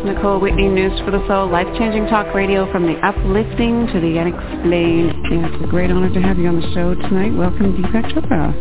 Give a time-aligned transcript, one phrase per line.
[0.00, 4.18] is Nicole Whitney, News for the Soul, life-changing talk radio from the uplifting to the
[4.18, 5.10] unexplained.
[5.10, 7.34] And it's a great honor to have you on the show tonight.
[7.36, 8.54] Welcome, Deepak Chopra.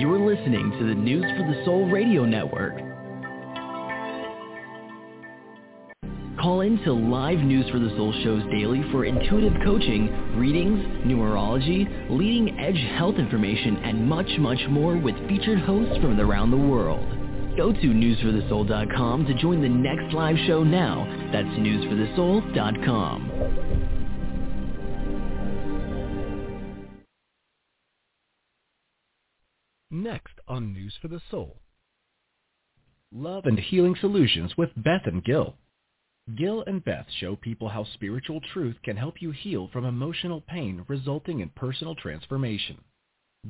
[0.00, 2.74] You're listening to the News for the Soul radio network.
[6.40, 12.10] Call in to live News for the Soul shows daily for intuitive coaching, readings, numerology,
[12.10, 17.25] leading edge health information, and much, much more with featured hosts from around the world.
[17.56, 21.06] Go to newsforthesoul.com to join the next live show now.
[21.32, 23.32] That's newsforthesoul.com.
[29.90, 31.56] Next on News for the Soul.
[33.12, 35.54] Love and Healing Solutions with Beth and Gil.
[36.36, 40.84] Gil and Beth show people how spiritual truth can help you heal from emotional pain
[40.88, 42.82] resulting in personal transformation.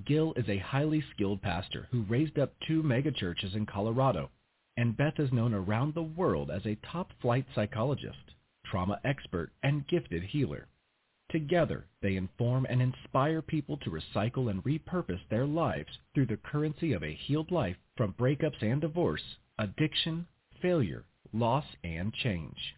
[0.05, 4.31] Gil is a highly skilled pastor who raised up two megachurches in Colorado,
[4.77, 10.23] and Beth is known around the world as a top-flight psychologist, trauma expert, and gifted
[10.25, 10.69] healer.
[11.31, 16.93] Together, they inform and inspire people to recycle and repurpose their lives through the currency
[16.93, 20.27] of a healed life from breakups and divorce, addiction,
[20.61, 22.76] failure, loss, and change.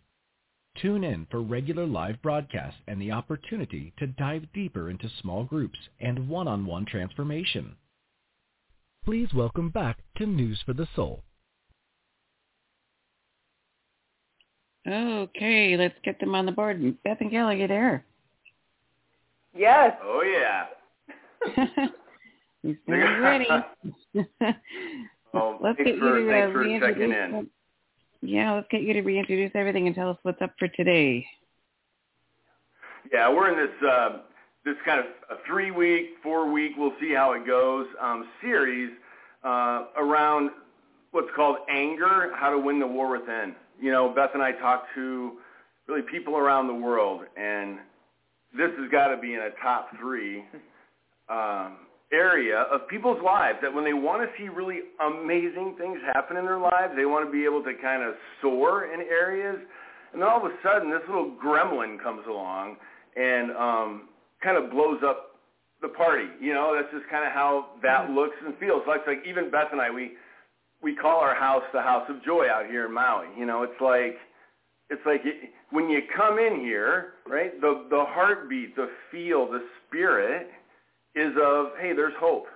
[0.80, 5.78] Tune in for regular live broadcasts and the opportunity to dive deeper into small groups
[6.00, 7.74] and one-on-one transformation.
[9.04, 11.24] Please welcome back to News for the Soul.
[14.86, 16.80] Okay, let's get them on the board.
[17.02, 18.04] Beth and Gil, are you there?
[19.56, 19.96] Yes.
[20.02, 20.66] Oh yeah.
[22.62, 23.46] you sound ready.
[23.48, 23.64] well,
[25.34, 27.50] oh, let's thanks get for, you to thanks uh, for reintroduce checking in.
[28.20, 31.24] Yeah, let's get you to reintroduce everything and tell us what's up for today.
[33.12, 34.18] Yeah, we're in this uh,
[34.64, 38.90] this kind of a three week, four week, we'll see how it goes um, series
[39.44, 40.50] uh, around
[41.12, 43.54] what's called anger, how to win the war within.
[43.80, 45.32] You know, Beth and I talk to
[45.86, 47.78] really people around the world, and
[48.56, 50.44] this has got to be in a top three
[51.30, 51.76] um,
[52.12, 56.44] area of people's lives that when they want to see really amazing things happen in
[56.44, 59.58] their lives, they want to be able to kind of soar in areas.
[60.12, 62.76] And then all of a sudden, this little gremlin comes along
[63.16, 64.08] and um,
[64.42, 65.36] kind of blows up
[65.82, 66.28] the party.
[66.40, 68.82] You know, that's just kind of how that looks and feels.
[68.88, 70.12] Like, like even Beth and I, we
[70.82, 73.26] we call our house the house of joy out here in Maui.
[73.36, 74.16] You know, it's like
[74.90, 77.60] it's like it, when you come in here, right?
[77.60, 80.48] The the heartbeat, the feel, the spirit
[81.18, 82.46] is of hey, there's hope.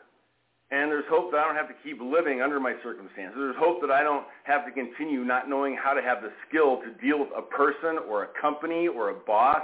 [0.71, 3.34] And there's hope that I don't have to keep living under my circumstances.
[3.37, 6.81] There's hope that I don't have to continue not knowing how to have the skill
[6.81, 9.61] to deal with a person or a company or a boss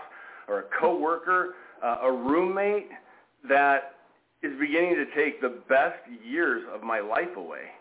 [0.48, 2.88] or a coworker, uh, a roommate
[3.48, 3.94] that
[4.42, 7.72] is beginning to take the best years of my life away.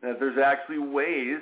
[0.00, 1.40] That there's actually ways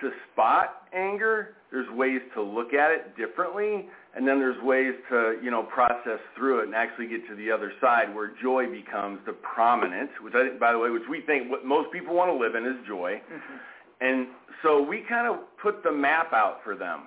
[0.00, 1.56] to spot anger.
[1.70, 6.18] There's ways to look at it differently, and then there's ways to you know process
[6.36, 10.34] through it and actually get to the other side where joy becomes the prominent, which
[10.34, 12.64] I think, by the way, which we think what most people want to live in
[12.66, 13.20] is joy.
[13.32, 13.56] Mm-hmm.
[14.00, 14.28] And
[14.62, 17.06] so we kind of put the map out for them.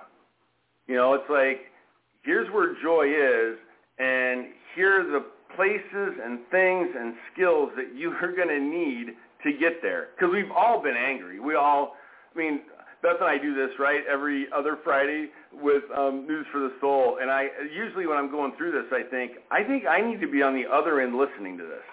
[0.86, 1.66] You know, it's like
[2.22, 3.58] here's where joy is,
[3.98, 5.26] and here are the
[5.56, 10.08] places and things and skills that you are going to need to get there.
[10.16, 11.38] Because we've all been angry.
[11.40, 11.94] We all,
[12.34, 12.60] I mean,
[13.04, 17.18] Beth and I do this right every other Friday with um, News for the Soul,
[17.20, 20.26] and I usually when I'm going through this, I think I think I need to
[20.26, 21.84] be on the other end listening to this.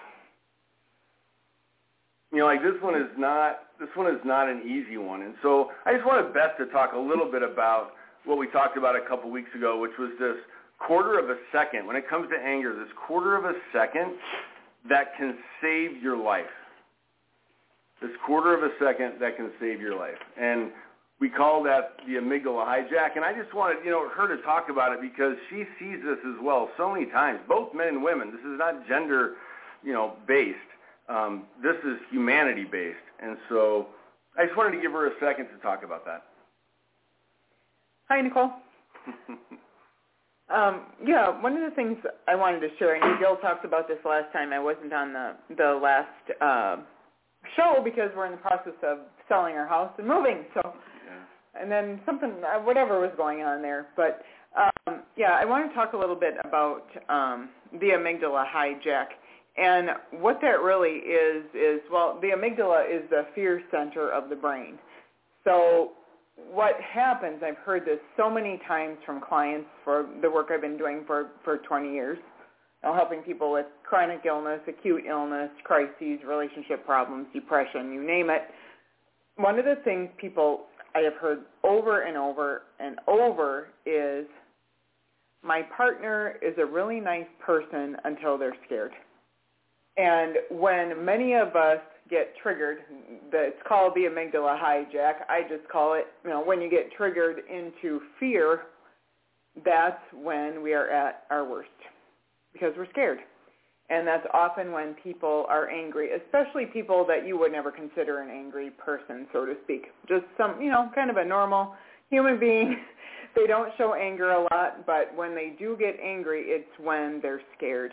[2.32, 5.34] You know, like this one is not this one is not an easy one, and
[5.42, 7.92] so I just wanted Beth to talk a little bit about
[8.24, 10.40] what we talked about a couple weeks ago, which was this
[10.78, 12.74] quarter of a second when it comes to anger.
[12.74, 14.16] This quarter of a second
[14.88, 16.48] that can save your life.
[18.00, 20.72] This quarter of a second that can save your life, and
[21.22, 23.14] we call that the amygdala hijack.
[23.14, 26.18] And I just wanted, you know, her to talk about it because she sees this
[26.26, 28.32] as well so many times, both men and women.
[28.32, 29.34] This is not gender,
[29.84, 30.58] you know, based.
[31.08, 32.96] Um, this is humanity based.
[33.22, 33.86] And so
[34.36, 36.24] I just wanted to give her a second to talk about that.
[38.08, 38.50] Hi, Nicole.
[40.52, 43.98] um, yeah, one of the things I wanted to share, and Gil talked about this
[44.04, 44.52] last time.
[44.52, 46.76] I wasn't on the the last uh,
[47.54, 48.98] show because we're in the process of
[49.28, 50.44] selling our house and moving.
[50.54, 50.74] So
[51.58, 53.86] and then something, uh, whatever was going on there.
[53.96, 54.22] But
[54.56, 59.06] um, yeah, I want to talk a little bit about um, the amygdala hijack.
[59.56, 59.90] And
[60.20, 64.78] what that really is, is, well, the amygdala is the fear center of the brain.
[65.44, 65.92] So
[66.50, 70.78] what happens, I've heard this so many times from clients for the work I've been
[70.78, 72.18] doing for, for 20 years,
[72.82, 78.42] helping people with chronic illness, acute illness, crises, relationship problems, depression, you name it.
[79.36, 84.26] One of the things people I have heard over and over and over is
[85.42, 88.92] my partner is a really nice person until they're scared.
[89.96, 92.78] And when many of us get triggered,
[93.32, 95.24] it's called the amygdala hijack.
[95.28, 98.62] I just call it, you know, when you get triggered into fear,
[99.64, 101.68] that's when we are at our worst
[102.52, 103.18] because we're scared.
[103.92, 108.30] And that's often when people are angry, especially people that you would never consider an
[108.30, 109.88] angry person, so to speak.
[110.08, 111.74] Just some, you know, kind of a normal
[112.08, 112.78] human being.
[113.36, 117.42] they don't show anger a lot, but when they do get angry, it's when they're
[117.54, 117.90] scared.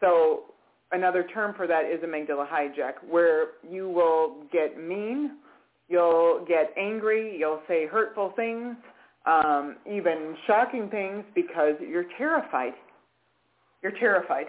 [0.00, 0.44] So
[0.92, 5.32] another term for that is amygdala hijack, where you will get mean,
[5.88, 8.76] you'll get angry, you'll say hurtful things,
[9.26, 12.74] um, even shocking things because you're terrified.
[13.82, 14.46] You're terrified.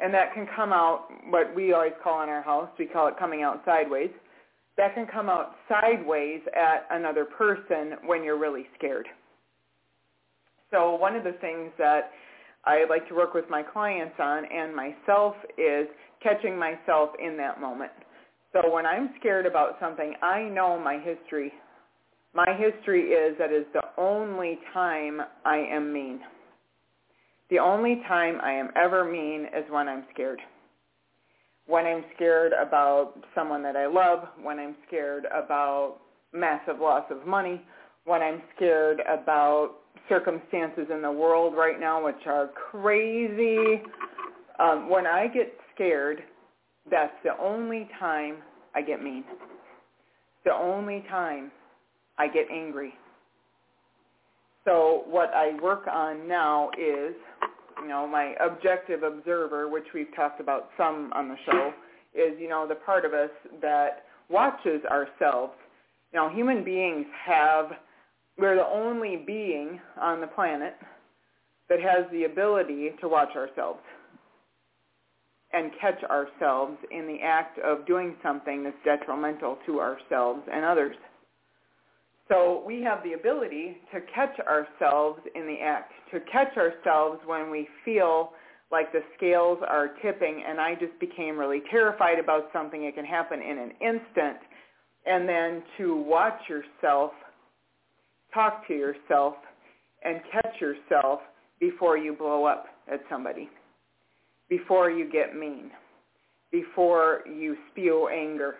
[0.00, 3.14] And that can come out, what we always call in our house, we call it
[3.18, 4.10] coming out sideways.
[4.76, 9.06] That can come out sideways at another person when you're really scared.
[10.70, 12.10] So one of the things that
[12.64, 15.86] I like to work with my clients on and myself is
[16.22, 17.92] catching myself in that moment.
[18.52, 21.52] So when I'm scared about something, I know my history.
[22.34, 26.20] My history is that is the only time I am mean.
[27.50, 30.40] The only time I am ever mean is when I'm scared.
[31.66, 35.96] When I'm scared about someone that I love, when I'm scared about
[36.32, 37.62] massive loss of money,
[38.04, 39.76] when I'm scared about
[40.08, 43.82] circumstances in the world right now, which are crazy.
[44.58, 46.22] Um, when I get scared,
[46.90, 48.36] that's the only time
[48.74, 49.24] I get mean.
[50.44, 51.50] The only time
[52.18, 52.94] I get angry.
[54.64, 57.14] So what I work on now is,
[57.82, 61.72] you know, my objective observer, which we've talked about some on the show,
[62.14, 63.30] is, you know, the part of us
[63.60, 65.52] that watches ourselves.
[66.12, 67.72] Know, human beings have
[68.38, 70.74] we're the only being on the planet
[71.68, 73.80] that has the ability to watch ourselves
[75.52, 80.94] and catch ourselves in the act of doing something that's detrimental to ourselves and others.
[82.28, 87.50] So we have the ability to catch ourselves in the act, to catch ourselves when
[87.50, 88.32] we feel
[88.70, 92.84] like the scales are tipping and I just became really terrified about something.
[92.84, 94.38] It can happen in an instant.
[95.06, 97.12] And then to watch yourself
[98.34, 99.34] talk to yourself
[100.04, 101.20] and catch yourself
[101.60, 103.48] before you blow up at somebody,
[104.48, 105.70] before you get mean,
[106.52, 108.56] before you spew anger.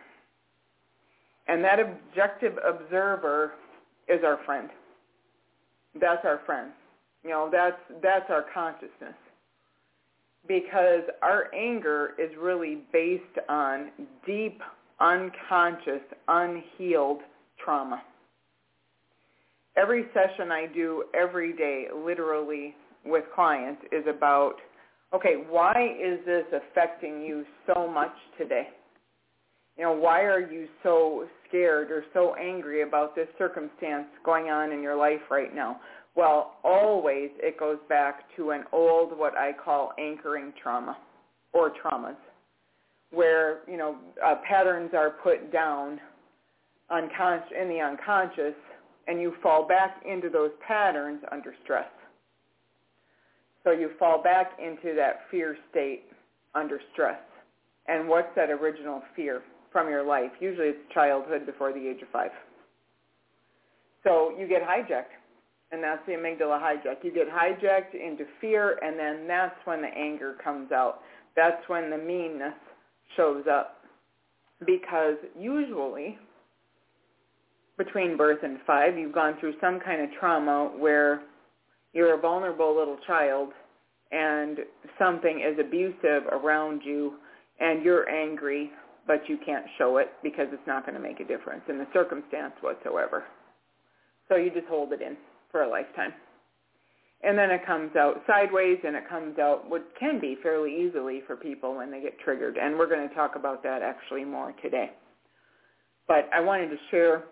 [1.49, 3.53] And that objective observer
[4.09, 4.69] is our friend.
[6.01, 6.71] That's our friend.
[7.25, 9.15] You know, that's that's our consciousness.
[10.47, 13.91] Because our anger is really based on
[14.25, 14.61] deep,
[15.01, 17.21] unconscious, unhealed
[17.63, 18.03] trauma
[19.79, 22.75] every session I do every day, literally
[23.05, 24.55] with clients, is about,
[25.15, 28.69] okay, why is this affecting you so much today?
[29.79, 34.73] You know, why are you so scared or so angry about this circumstance going on
[34.73, 35.81] in your life right now?
[36.17, 40.99] Well, always it goes back to an old, what I call anchoring trauma
[41.53, 42.17] or traumas,
[43.13, 46.01] where, you know, uh, patterns are put down
[46.91, 48.55] unconscious, in the unconscious
[49.07, 51.89] and you fall back into those patterns under stress.
[53.63, 56.03] So you fall back into that fear state
[56.57, 57.21] under stress.
[57.87, 60.31] And what's that original fear from your life?
[60.41, 62.31] Usually it's childhood before the age of five.
[64.05, 65.15] So you get hijacked,
[65.73, 67.03] and that's the amygdala hijack.
[67.03, 71.01] You get hijacked into fear, and then that's when the anger comes out.
[71.37, 72.55] That's when the meanness
[73.17, 73.77] shows up.
[74.65, 76.19] Because usually
[77.77, 81.23] between birth and five, you've gone through some kind of trauma where
[81.93, 83.51] you're a vulnerable little child
[84.11, 84.59] and
[84.99, 87.15] something is abusive around you
[87.61, 88.71] and you're angry,
[89.09, 91.87] but you can't show it because it's not going to make a difference in the
[91.93, 93.25] circumstance whatsoever.
[94.29, 95.17] So you just hold it in
[95.51, 96.13] for a lifetime.
[97.25, 101.23] And then it comes out sideways and it comes out what can be fairly easily
[101.27, 102.59] for people when they get triggered.
[102.59, 104.91] And we're going to talk about that actually more today.
[106.07, 107.25] But I wanted to share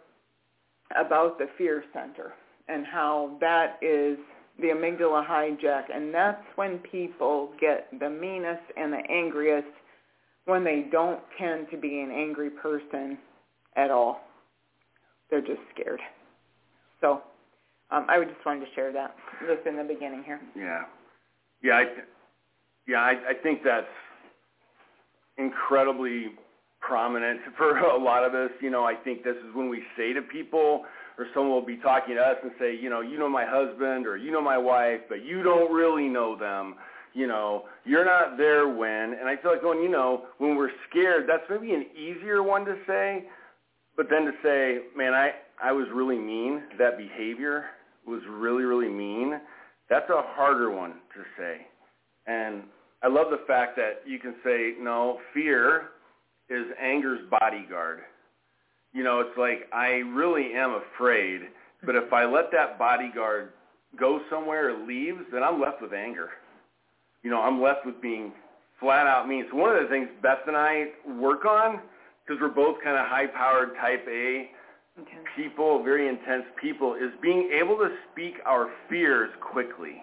[0.96, 2.32] about the fear center
[2.68, 4.18] and how that is
[4.58, 5.94] the amygdala hijack.
[5.94, 9.68] And that's when people get the meanest and the angriest
[10.46, 13.18] when they don't tend to be an angry person
[13.76, 14.22] at all.
[15.30, 16.00] They're just scared.
[17.00, 17.20] So
[17.90, 19.14] um, I would just wanted to share that
[19.46, 20.40] just in the beginning here.
[20.56, 20.84] Yeah.
[21.62, 21.84] Yeah, I,
[22.86, 23.86] yeah, I, I think that's
[25.38, 26.26] incredibly
[26.80, 28.50] prominent for a lot of us.
[28.60, 30.84] You know, I think this is when we say to people,
[31.18, 34.06] or someone will be talking to us and say, you know, you know my husband
[34.06, 36.76] or you know my wife, but you don't really know them.
[37.16, 39.14] You know, you're not there when.
[39.18, 42.66] And I feel like going, you know, when we're scared, that's maybe an easier one
[42.66, 43.24] to say.
[43.96, 45.30] But then to say, man, I,
[45.62, 46.64] I was really mean.
[46.78, 47.64] That behavior
[48.06, 49.40] was really, really mean.
[49.88, 51.66] That's a harder one to say.
[52.26, 52.64] And
[53.02, 55.88] I love the fact that you can say, no, fear
[56.50, 58.00] is anger's bodyguard.
[58.92, 61.40] You know, it's like I really am afraid,
[61.82, 63.52] but if I let that bodyguard
[63.98, 66.28] go somewhere or leaves, then I'm left with anger.
[67.22, 68.32] You know, I'm left with being
[68.80, 69.46] flat out mean.
[69.50, 70.86] So one of the things Beth and I
[71.18, 71.80] work on,
[72.24, 74.50] because we're both kind of high-powered type A
[74.98, 75.26] intense.
[75.36, 80.02] people, very intense people, is being able to speak our fears quickly.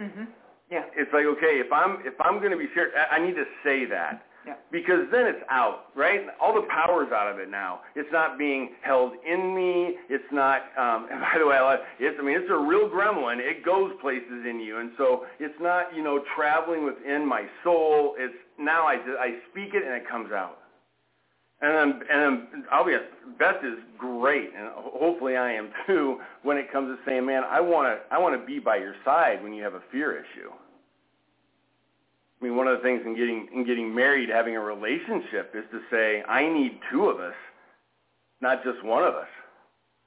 [0.00, 0.28] Mhm.
[0.70, 0.84] Yeah.
[0.94, 3.84] It's like, okay, if I'm if I'm going to be scared, I need to say
[3.86, 4.24] that.
[4.70, 6.20] Because then it's out, right?
[6.40, 7.80] All the power's out of it now.
[7.94, 9.96] It's not being held in me.
[10.08, 10.62] It's not.
[10.78, 12.16] Um, and by the way, I it's.
[12.18, 13.38] I mean, it's a real gremlin.
[13.38, 18.14] It goes places in you, and so it's not, you know, traveling within my soul.
[18.18, 20.58] It's now I I speak it and it comes out.
[21.60, 22.96] And then, and then I'll be
[23.38, 26.20] Beth is great, and hopefully I am too.
[26.42, 28.94] When it comes to saying, "Man, I want to, I want to be by your
[29.04, 30.52] side when you have a fear issue."
[32.40, 35.64] I mean, one of the things in getting in getting married, having a relationship, is
[35.72, 37.34] to say, "I need two of us,
[38.40, 39.28] not just one of us."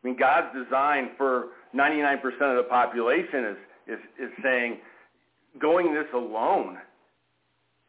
[0.04, 3.58] I mean, God's design for 99% of the population is
[3.88, 4.80] is is saying,
[5.60, 6.78] going this alone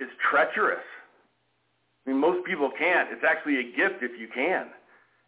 [0.01, 0.85] is treacherous.
[2.07, 3.11] I mean, most people can't.
[3.13, 4.67] It's actually a gift if you can.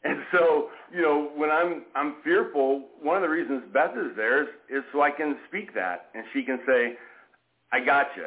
[0.02, 4.42] And so, you know, when I'm I'm fearful, one of the reasons Beth is there
[4.42, 6.99] is, is so I can speak that, and she can say,
[7.73, 8.26] "I got you,"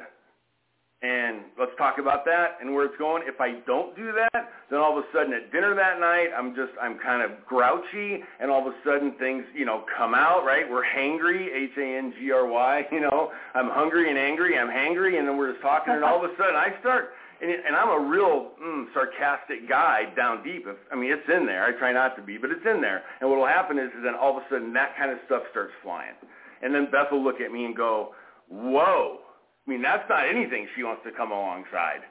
[1.02, 3.22] and let's talk about that and where it's going.
[3.26, 6.56] If I don't do that, then all of a sudden at dinner that night, I'm
[6.56, 10.44] just I'm kind of grouchy, and all of a sudden things you know come out.
[10.46, 10.70] Right?
[10.70, 12.86] We're hangry, H A N G R Y.
[12.92, 14.58] You know, I'm hungry and angry.
[14.58, 17.10] I'm hangry, and then we're just talking, and all of a sudden I start
[17.42, 20.66] and, and I'm a real mm, sarcastic guy down deep.
[20.66, 21.66] If, I mean, it's in there.
[21.66, 23.04] I try not to be, but it's in there.
[23.22, 25.44] And what will happen is, is then all of a sudden that kind of stuff
[25.52, 26.16] starts flying.
[26.62, 28.16] And then Beth will look at me and go,
[28.50, 29.20] whoa.
[29.68, 32.02] I mean, that's not anything she wants to come alongside.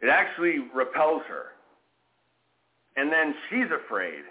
[0.00, 1.46] It actually repels her.
[2.96, 4.22] And then she's afraid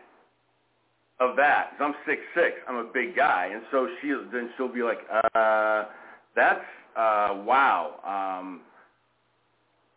[1.19, 1.71] of that.
[1.77, 2.55] Cause I'm six six.
[2.67, 4.99] I'm a big guy, and so she then she'll be like,
[5.35, 5.85] uh,
[6.35, 6.63] "That's
[6.95, 7.99] uh, wow."
[8.39, 8.61] Um,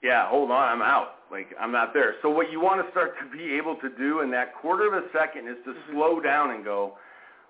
[0.02, 1.16] yeah, hold on, I'm out.
[1.30, 2.14] Like I'm not there.
[2.22, 4.94] So what you want to start to be able to do in that quarter of
[4.94, 5.92] a second is to mm-hmm.
[5.92, 6.94] slow down and go,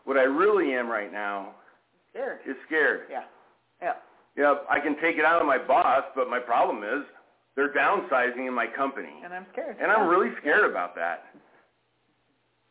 [0.05, 1.55] what I really am right now
[2.11, 2.41] scared.
[2.47, 3.03] is scared.
[3.11, 3.25] Yeah.
[3.83, 3.95] Yeah.
[4.37, 7.05] Yeah, I can take it out of my boss, but my problem is
[7.57, 9.13] they're downsizing in my company.
[9.25, 9.77] And I'm scared.
[9.81, 10.71] And I'm really scared yeah.
[10.71, 11.25] about that.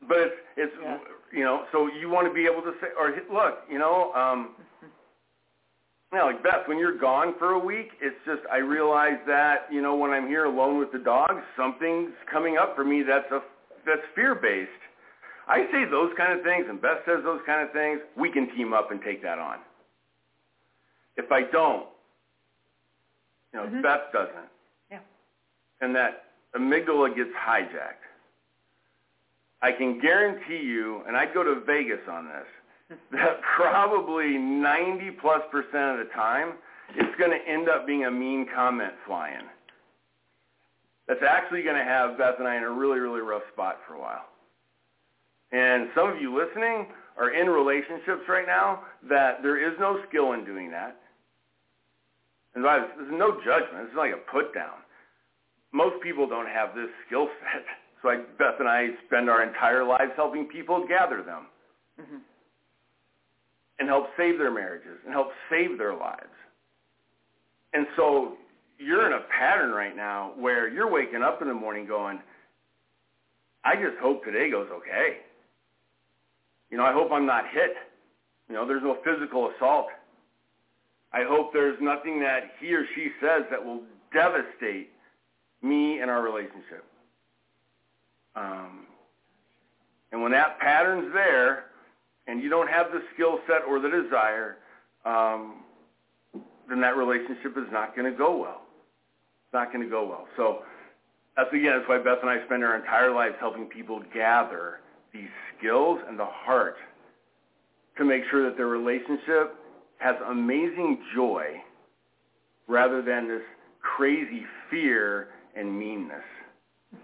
[0.07, 0.97] But it's it's yeah.
[1.33, 4.55] you know, so you want to be able to say or look, you know, um
[6.13, 9.81] yeah, like Beth, when you're gone for a week, it's just I realize that you
[9.81, 13.41] know when I'm here alone with the dogs, something's coming up for me that's a
[13.87, 14.69] that's fear based.
[15.47, 18.01] I say those kind of things, and Beth says those kind of things.
[18.17, 19.57] We can team up and take that on.
[21.17, 21.87] If I don't,
[23.53, 23.81] you know, mm-hmm.
[23.81, 24.49] Beth doesn't,
[24.91, 24.99] yeah,
[25.81, 28.03] and that amygdala gets hijacked.
[29.61, 35.41] I can guarantee you, and I'd go to Vegas on this that probably 90 plus
[35.51, 36.53] percent of the time
[36.93, 39.47] it's going to end up being a mean comment flying.
[41.07, 43.95] That's actually going to have Beth and I in a really, really rough spot for
[43.95, 44.25] a while.
[45.51, 50.33] And some of you listening are in relationships right now that there is no skill
[50.33, 50.97] in doing that.
[52.55, 53.87] And there's no judgment.
[53.87, 54.79] It's like a put down.
[55.73, 57.65] Most people don't have this skill set.
[58.01, 61.47] So I, Beth and I spend our entire lives helping people gather them.
[61.99, 62.17] Mm-hmm
[63.79, 66.23] and help save their marriages and help save their lives.
[67.73, 68.37] And so
[68.77, 72.19] you're in a pattern right now where you're waking up in the morning going,
[73.63, 75.17] I just hope today goes okay.
[76.69, 77.75] You know, I hope I'm not hit.
[78.47, 79.87] You know, there's no physical assault.
[81.13, 83.81] I hope there's nothing that he or she says that will
[84.13, 84.89] devastate
[85.61, 86.83] me and our relationship.
[88.35, 88.87] Um,
[90.11, 91.65] and when that pattern's there,
[92.27, 94.57] and you don't have the skill set or the desire,
[95.05, 95.63] um,
[96.67, 98.61] then that relationship is not going to go well.
[99.45, 100.27] It's not going to go well.
[100.35, 100.63] So
[101.37, 104.79] that's again, that's why Beth and I spend our entire lives helping people gather
[105.13, 106.77] these skills and the heart
[107.97, 109.55] to make sure that their relationship
[109.99, 111.45] has amazing joy
[112.67, 113.41] rather than this
[113.81, 116.23] crazy fear and meanness.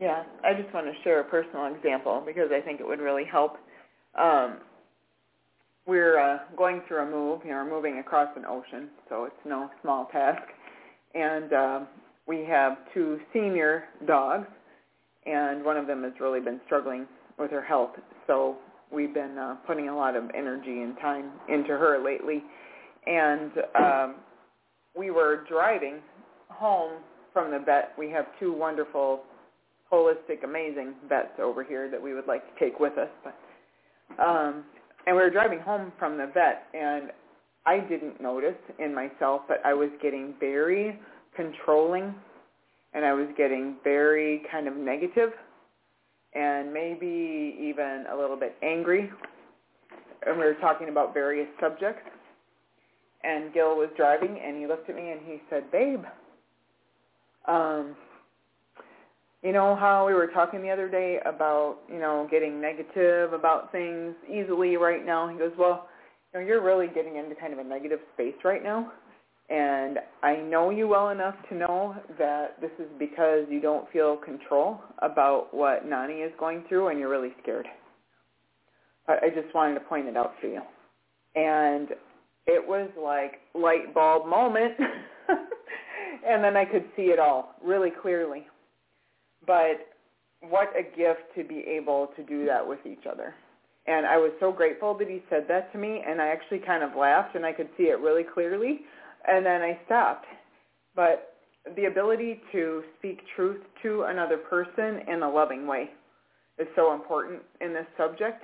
[0.00, 3.24] Yeah, I just want to share a personal example because I think it would really
[3.24, 3.56] help.
[4.16, 4.58] Um,
[5.88, 7.40] we're uh, going through a move.
[7.42, 10.42] You know, we're moving across an ocean, so it's no small task.
[11.16, 11.80] And uh,
[12.28, 14.46] we have two senior dogs,
[15.26, 17.90] and one of them has really been struggling with her health.
[18.28, 18.56] So
[18.92, 22.42] we've been uh, putting a lot of energy and time into her lately.
[23.06, 24.14] And um,
[24.96, 26.00] we were driving
[26.48, 27.02] home
[27.32, 27.92] from the vet.
[27.98, 29.22] We have two wonderful,
[29.92, 33.08] holistic, amazing vets over here that we would like to take with us.
[33.24, 34.64] But, um,
[35.06, 37.10] and we were driving home from the vet, and
[37.64, 40.98] I didn't notice in myself, but I was getting very
[41.36, 42.14] controlling,
[42.92, 45.30] and I was getting very kind of negative
[46.34, 49.10] and maybe even a little bit angry.
[50.26, 52.08] And we were talking about various subjects.
[53.24, 56.04] And Gil was driving, and he looked at me and he said, "Babe,
[57.46, 57.96] um,
[59.42, 63.72] you know how we were talking the other day about you know getting negative about
[63.72, 65.88] things easily right now?" He goes, "Well,
[66.32, 68.92] you know, you're really getting into kind of a negative space right now."
[69.50, 74.16] And I know you well enough to know that this is because you don't feel
[74.16, 77.66] control about what Nani is going through and you're really scared.
[79.06, 80.60] But I just wanted to point it out to you.
[81.34, 81.88] And
[82.46, 84.74] it was like light bulb moment.
[86.28, 88.46] and then I could see it all really clearly.
[89.46, 89.88] But
[90.40, 93.34] what a gift to be able to do that with each other.
[93.86, 96.82] And I was so grateful that he said that to me, and I actually kind
[96.82, 98.80] of laughed, and I could see it really clearly
[99.28, 100.26] and then I stopped.
[100.96, 101.34] But
[101.76, 105.90] the ability to speak truth to another person in a loving way
[106.58, 108.42] is so important in this subject.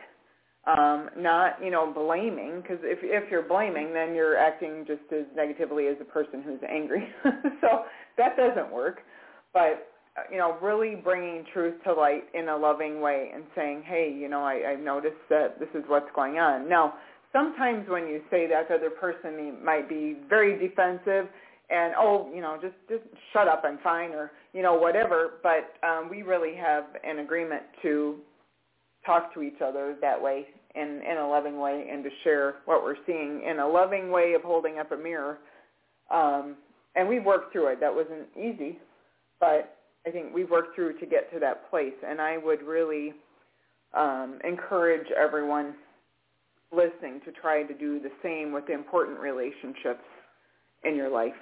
[0.66, 5.26] Um, not, you know, blaming, because if if you're blaming, then you're acting just as
[5.36, 7.06] negatively as a person who's angry.
[7.60, 7.84] so
[8.16, 9.00] that doesn't work.
[9.52, 9.86] But
[10.30, 14.28] you know, really bringing truth to light in a loving way and saying, hey, you
[14.28, 16.68] know, I, I've noticed that this is what's going on.
[16.68, 16.94] Now,
[17.34, 21.28] sometimes when you say that to other person, might be very defensive
[21.70, 25.40] and oh, you know, just just shut up, I'm fine, or you know, whatever.
[25.42, 28.16] But um, we really have an agreement to
[29.04, 32.82] talk to each other that way in in a loving way and to share what
[32.82, 35.38] we're seeing in a loving way of holding up a mirror.
[36.10, 36.56] Um,
[36.96, 37.80] and we've worked through it.
[37.80, 38.78] That wasn't easy,
[39.40, 41.94] but I think we've worked through to get to that place.
[42.06, 43.14] And I would really
[43.94, 45.74] um, encourage everyone
[46.74, 50.04] listening to try to do the same with important relationships
[50.84, 51.32] in your life.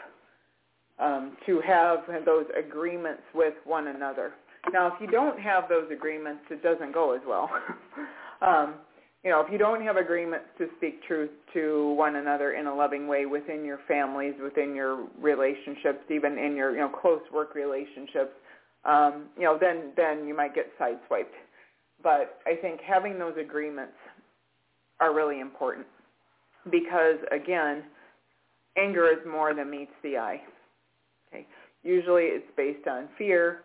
[0.99, 4.35] Um, to have those agreements with one another.
[4.73, 7.51] Now, if you don't have those agreements, it doesn't go as well.
[8.43, 8.75] um,
[9.25, 12.75] you know, if you don't have agreements to speak truth to one another in a
[12.75, 17.55] loving way within your families, within your relationships, even in your you know close work
[17.55, 18.33] relationships,
[18.85, 21.35] um, you know, then then you might get sideswiped.
[22.03, 23.95] But I think having those agreements
[25.03, 25.87] are really important
[26.71, 27.83] because again,
[28.77, 30.41] anger is more than meets the eye.
[31.29, 31.47] Okay,
[31.83, 33.63] usually it's based on fear,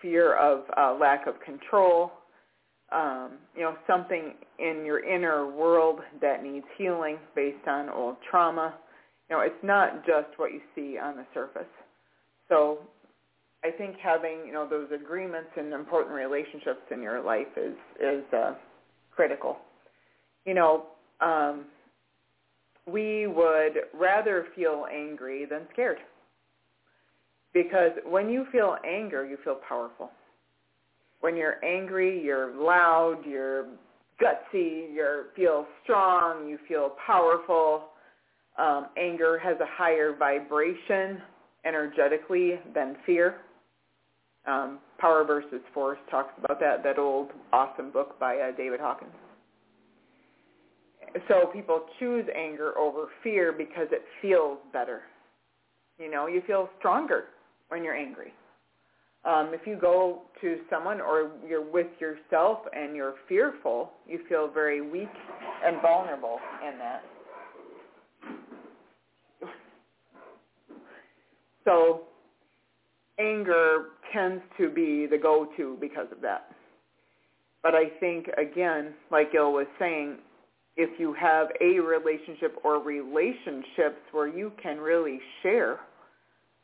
[0.00, 2.12] fear of uh, lack of control,
[2.90, 8.74] um, you know, something in your inner world that needs healing based on old trauma.
[9.28, 11.68] You know, it's not just what you see on the surface.
[12.48, 12.78] So
[13.62, 18.24] I think having, you know, those agreements and important relationships in your life is, is
[18.32, 18.54] uh,
[19.14, 19.58] critical
[20.48, 20.86] you know,
[21.20, 21.66] um,
[22.90, 25.98] we would rather feel angry than scared.
[27.52, 30.10] Because when you feel anger, you feel powerful.
[31.20, 33.66] When you're angry, you're loud, you're
[34.22, 37.88] gutsy, you feel strong, you feel powerful.
[38.56, 41.20] Um, anger has a higher vibration
[41.66, 43.36] energetically than fear.
[44.46, 49.12] Um, Power versus Force talks about that, that old awesome book by uh, David Hawkins
[51.28, 55.02] so people choose anger over fear because it feels better.
[55.98, 57.24] You know, you feel stronger
[57.68, 58.32] when you're angry.
[59.24, 64.48] Um, if you go to someone or you're with yourself and you're fearful, you feel
[64.48, 65.08] very weak
[65.64, 67.02] and vulnerable in that.
[71.64, 72.02] So
[73.18, 76.50] anger tends to be the go-to because of that.
[77.62, 80.18] But I think, again, like Gil was saying,
[80.78, 85.80] if you have a relationship or relationships where you can really share,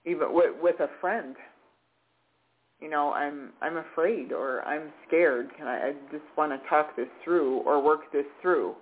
[0.07, 1.35] even with, with a friend,
[2.81, 5.51] you know, I'm I'm afraid or I'm scared.
[5.57, 8.75] Can I, I just want to talk this through or work this through?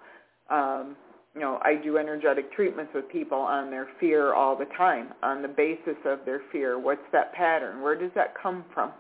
[0.51, 0.97] Um,
[1.35, 5.41] you know, I do energetic treatments with people on their fear all the time, on
[5.41, 6.79] the basis of their fear.
[6.79, 7.81] What's that pattern?
[7.81, 8.93] Where does that come from?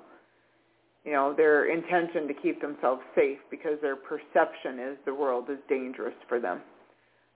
[1.04, 5.58] You know, their intention to keep themselves safe because their perception is the world is
[5.68, 6.60] dangerous for them.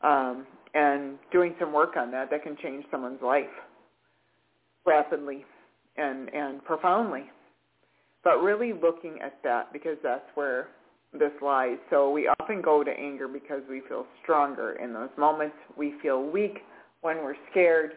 [0.02, 3.46] Um, and doing some work on that, that can change someone's life
[4.84, 5.44] rapidly
[5.96, 7.24] and, and profoundly.
[8.22, 10.68] But really looking at that because that's where
[11.12, 11.78] this lies.
[11.90, 15.56] So we often go to anger because we feel stronger in those moments.
[15.76, 16.58] We feel weak
[17.00, 17.92] when we're scared.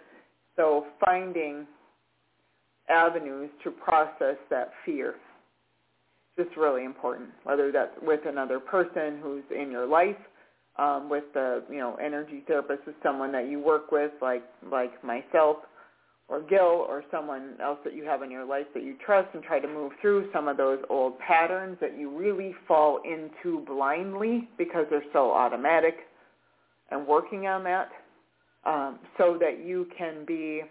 [0.55, 1.67] So finding
[2.89, 5.15] avenues to process that fear
[6.41, 10.15] just really important, whether that's with another person who's in your life,
[10.77, 15.03] um, with the you know energy therapist, with someone that you work with, like like
[15.03, 15.57] myself,
[16.29, 19.43] or Gil or someone else that you have in your life that you trust and
[19.43, 24.47] try to move through some of those old patterns that you really fall into blindly
[24.57, 25.95] because they're so automatic
[26.91, 27.89] and working on that
[28.65, 30.61] um, so that you can be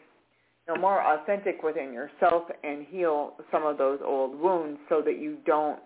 [0.69, 5.39] know, more authentic within yourself and heal some of those old wounds so that you
[5.47, 5.81] don't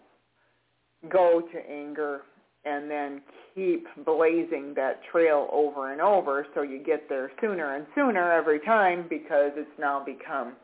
[1.08, 2.22] go to anger
[2.64, 3.20] and then
[3.54, 8.60] keep blazing that trail over and over so you get there sooner and sooner every
[8.60, 10.54] time because it's now become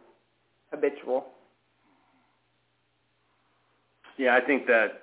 [0.72, 1.26] habitual.
[4.16, 5.02] Yeah, I think that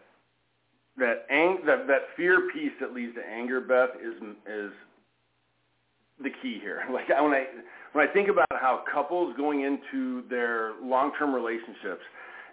[0.97, 4.13] that ang- that that fear piece that leads to anger, Beth, is
[4.47, 4.71] is
[6.21, 6.83] the key here.
[6.91, 7.45] Like when I
[7.95, 12.03] when I think about how couples going into their long-term relationships,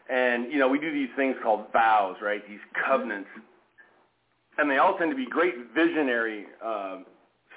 [0.09, 2.46] and you know we do these things called vows, right?
[2.48, 3.28] These covenants.
[3.31, 3.46] Mm-hmm
[4.59, 6.98] and they all tend to be great visionary uh,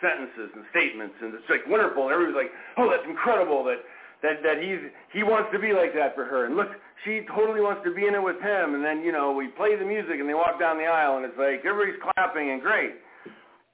[0.02, 3.80] sentences and statements, and it's like wonderful, and everybody's like, oh, that's incredible that
[4.24, 4.80] that that he's
[5.12, 6.70] he wants to be like that for her, and look,
[7.04, 9.76] she totally wants to be in it with him, and then you know we play
[9.76, 12.96] the music and they walk down the aisle, and it's like everybody's clapping and great,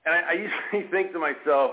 [0.05, 0.33] and I, I
[0.73, 1.71] usually think to myself,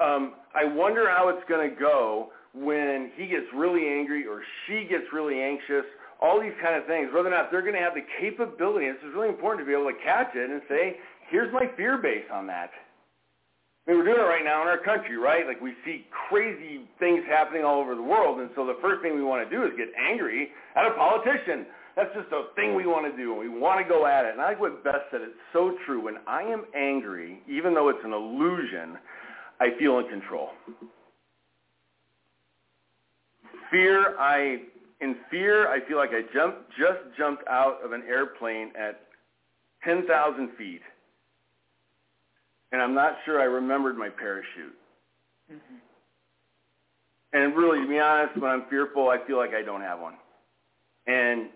[0.00, 4.86] um, I wonder how it's going to go when he gets really angry or she
[4.88, 5.84] gets really anxious
[6.22, 9.02] all these kind of things, whether or not they're going to have the capability, this
[9.02, 10.96] is really important to be able to catch it and say,
[11.28, 12.70] here's my fear base on that.
[13.82, 15.42] I mean, we're doing it right now in our country, right?
[15.42, 19.18] Like we see crazy things happening all over the world, and so the first thing
[19.18, 21.66] we want to do is get angry at a politician.
[21.98, 24.32] That's just a thing we want to do, we want to go at it.
[24.32, 25.20] And I like what Beth said.
[25.20, 26.04] It's so true.
[26.04, 28.96] When I am angry, even though it's an illusion,
[29.62, 30.48] I feel in control.
[33.70, 34.62] Fear, I
[35.00, 39.02] in fear, I feel like I jumped, just jumped out of an airplane at
[39.84, 40.80] 10,000 feet,
[42.72, 44.74] and I'm not sure I remembered my parachute.
[45.52, 45.76] Mm-hmm.
[47.32, 50.14] And really, to be honest, when I'm fearful, I feel like I don't have one.
[51.06, 51.50] And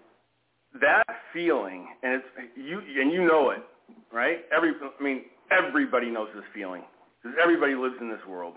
[0.80, 3.62] that feeling, and it's you, and you know it,
[4.12, 4.38] right?
[4.56, 6.82] Every, I mean, everybody knows this feeling
[7.22, 8.54] because everybody lives in this world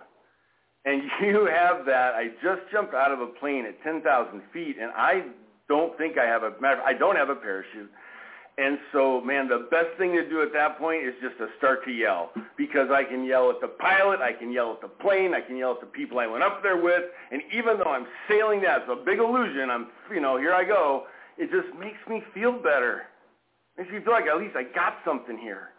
[0.86, 2.16] and you have that.
[2.16, 5.24] I just jumped out of a plane at 10,000 feet, and I
[5.68, 6.52] don't think I have a
[6.84, 7.92] I don't have a parachute.
[8.58, 11.86] And so, man, the best thing to do at that point is just to start
[11.86, 15.34] to yell because I can yell at the pilot, I can yell at the plane,
[15.34, 18.06] I can yell at the people I went up there with, and even though I'm
[18.28, 19.70] sailing that, it's a big illusion.
[19.70, 21.06] I'm, you know, here I go.
[21.38, 23.04] It just makes me feel better.
[23.78, 25.70] Makes me feel like at least I got something here.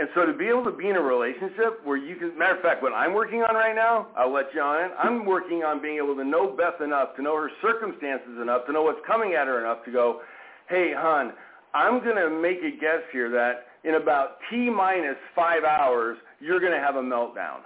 [0.00, 2.62] And so to be able to be in a relationship where you can, matter of
[2.62, 5.82] fact, what I'm working on right now, I'll let you on in, I'm working on
[5.82, 9.34] being able to know Beth enough, to know her circumstances enough, to know what's coming
[9.34, 10.22] at her enough to go,
[10.70, 11.34] hey, hon,
[11.74, 16.60] I'm going to make a guess here that in about T minus five hours, you're
[16.60, 17.60] going to have a meltdown.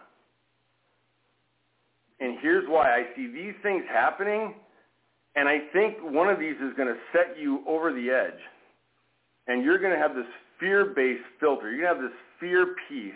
[2.18, 2.96] And here's why.
[2.96, 4.54] I see these things happening,
[5.36, 8.40] and I think one of these is going to set you over the edge.
[9.46, 10.26] And you're going to have this
[10.58, 11.76] fear-based filter.
[11.76, 13.12] To have this fear piece.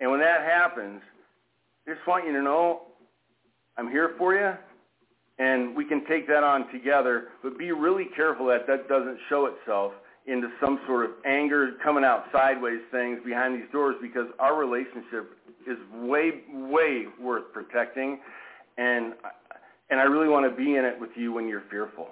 [0.00, 1.00] And when that happens,
[1.86, 2.82] I just want you to know
[3.76, 4.52] I'm here for you,
[5.38, 7.28] and we can take that on together.
[7.42, 9.92] But be really careful that that doesn't show itself
[10.26, 15.38] into some sort of anger coming out sideways things behind these doors because our relationship
[15.66, 18.18] is way, way worth protecting.
[18.76, 19.14] And,
[19.90, 22.08] and I really want to be in it with you when you're fearful.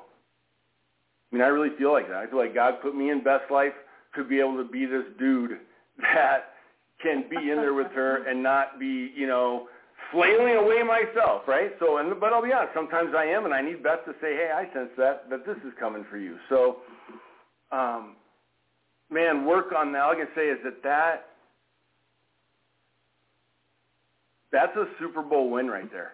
[1.30, 2.16] I mean, I really feel like that.
[2.16, 3.74] I feel like God put me in Beth's life
[4.16, 5.58] to be able to be this dude
[5.98, 6.54] that
[7.02, 9.68] can be in there with her and not be, you know,
[10.12, 11.72] flailing away myself, right?
[11.78, 14.34] So, and but I'll be honest, sometimes I am, and I need Beth to say,
[14.34, 16.78] "Hey, I sense that that this is coming for you." So,
[17.72, 18.16] um,
[19.10, 20.02] man, work on that.
[20.02, 21.28] All I can say is that that
[24.52, 26.12] that's a Super Bowl win right there.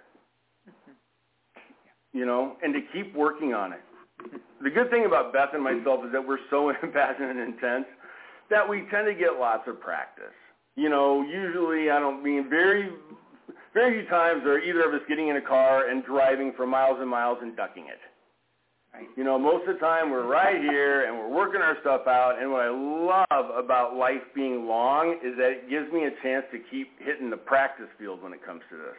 [2.13, 3.81] You know, and to keep working on it
[4.63, 7.87] the good thing about Beth and myself is that we're so passionate and intense
[8.51, 10.35] that we tend to get lots of practice.
[10.77, 12.91] You know, usually I don't mean very,
[13.75, 16.99] very few times are either of us getting in a car and driving for miles
[17.01, 18.01] and miles and ducking it.
[18.95, 19.09] Right.
[19.17, 22.37] You know, most of the time we're right here and we're working our stuff out.
[22.39, 26.45] And what I love about life being long is that it gives me a chance
[26.53, 28.97] to keep hitting the practice field when it comes to this.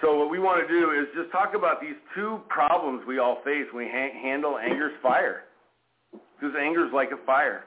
[0.00, 3.38] So what we want to do is just talk about these two problems we all
[3.44, 5.44] face when we ha- handle anger's fire.
[6.12, 7.64] Because anger is like a fire.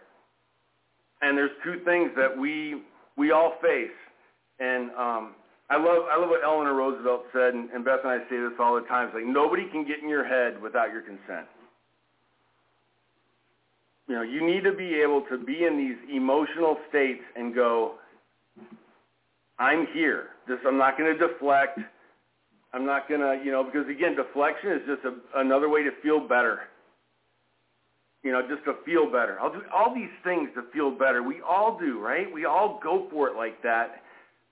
[1.21, 2.81] And there's two things that we
[3.17, 3.95] we all face.
[4.59, 5.35] And um,
[5.69, 8.53] I love I love what Eleanor Roosevelt said, and, and Beth and I say this
[8.59, 9.07] all the time.
[9.07, 11.47] It's like nobody can get in your head without your consent.
[14.07, 17.95] You know, you need to be able to be in these emotional states and go,
[19.59, 20.27] I'm here.
[20.47, 21.79] This I'm not going to deflect.
[22.73, 25.91] I'm not going to, you know, because again, deflection is just a, another way to
[26.03, 26.61] feel better.
[28.23, 29.39] You know, just to feel better.
[29.39, 31.23] I'll do all these things to feel better.
[31.23, 32.31] We all do, right?
[32.31, 34.01] We all go for it like that.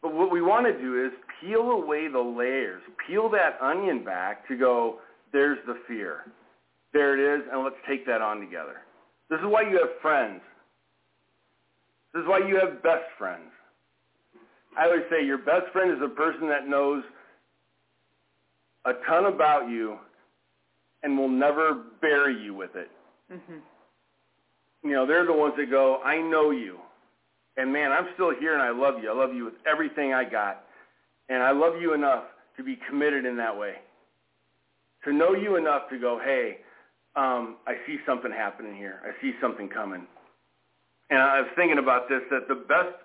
[0.02, 4.48] But what we want to do is peel away the layers, peel that onion back
[4.48, 5.00] to go,
[5.34, 6.32] there's the fear.
[6.94, 8.82] There it is, and let's take that on together.
[9.30, 10.42] This is why you have friends.
[12.14, 13.52] This is why you have best friends.
[14.78, 17.04] I always say your best friend is a person that knows
[18.86, 19.98] a ton about you
[21.04, 22.90] and will never bury you with it.
[23.32, 24.88] Mm-hmm.
[24.88, 26.78] You know, they're the ones that go, I know you.
[27.58, 29.10] And man, I'm still here and I love you.
[29.10, 30.64] I love you with everything I got.
[31.30, 32.24] And I love you enough
[32.58, 33.76] to be committed in that way.
[35.06, 36.58] To know you enough to go, hey,
[37.16, 39.00] um, I see something happening here.
[39.04, 40.06] I see something coming.
[41.10, 42.96] And I was thinking about this, that the best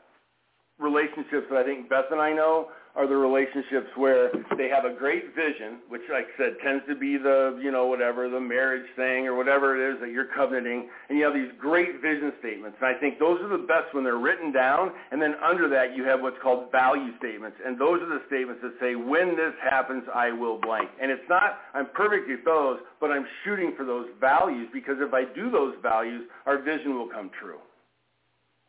[0.79, 2.69] relationships that I think Beth and I know
[3.01, 6.95] are the relationships where they have a great vision, which, like I said, tends to
[6.95, 10.87] be the, you know, whatever, the marriage thing or whatever it is that you're covenanting,
[11.09, 12.77] and you have these great vision statements.
[12.79, 15.97] And I think those are the best when they're written down, and then under that
[15.97, 19.55] you have what's called value statements, and those are the statements that say, when this
[19.65, 20.91] happens, I will blank.
[21.01, 25.15] And it's not, I'm perfect at those, but I'm shooting for those values, because if
[25.15, 27.61] I do those values, our vision will come true.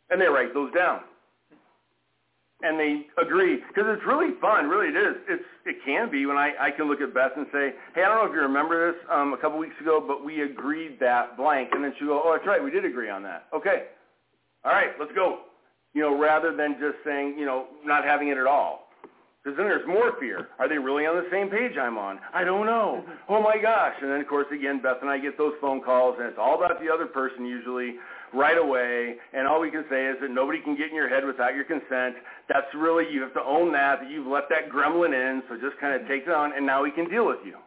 [0.10, 1.02] And they write those down
[2.64, 4.68] and they agree because it's really fun.
[4.70, 5.16] Really, it is.
[5.28, 8.10] It's it can be when I I can look at Beth and say, hey, I
[8.10, 11.38] don't know if you remember this um, a couple weeks ago, but we agreed that
[11.38, 13.48] blank, and then she go, oh, that's right, we did agree on that.
[13.54, 13.86] Okay,
[14.64, 15.40] all right, let's go.
[15.94, 18.88] You know, rather than just saying, you know, not having it at all.
[19.44, 20.50] Because then there's more fear.
[20.60, 22.20] Are they really on the same page I'm on?
[22.32, 23.02] I don't know.
[23.02, 23.34] Mm-hmm.
[23.34, 23.96] Oh my gosh.
[24.00, 26.64] And then of course again, Beth and I get those phone calls and it's all
[26.64, 27.96] about the other person usually
[28.34, 31.26] right away, and all we can say is that nobody can get in your head
[31.26, 32.16] without your consent.
[32.48, 35.80] That's really, you have to own that, that you've let that gremlin in, so just
[35.80, 37.58] kind of take it on, and now we can deal with you.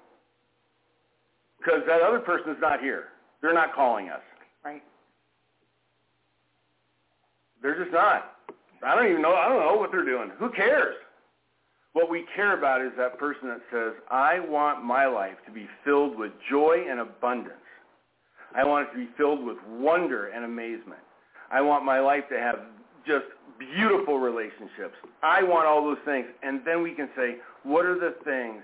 [1.59, 3.07] Because that other person's not here.
[3.41, 4.21] They're not calling us.
[4.65, 4.83] Right.
[7.63, 8.33] They're just not.
[8.83, 9.35] I don't even know.
[9.35, 10.31] I don't know what they're doing.
[10.39, 10.97] Who cares?
[11.95, 15.69] What we care about is that person that says, I want my life to be
[15.85, 17.55] filled with joy and abundance.
[18.55, 21.01] I want it to be filled with wonder and amazement.
[21.51, 22.57] I want my life to have
[23.07, 23.25] just
[23.59, 24.95] beautiful relationships.
[25.23, 26.27] I want all those things.
[26.43, 28.63] And then we can say, what are the things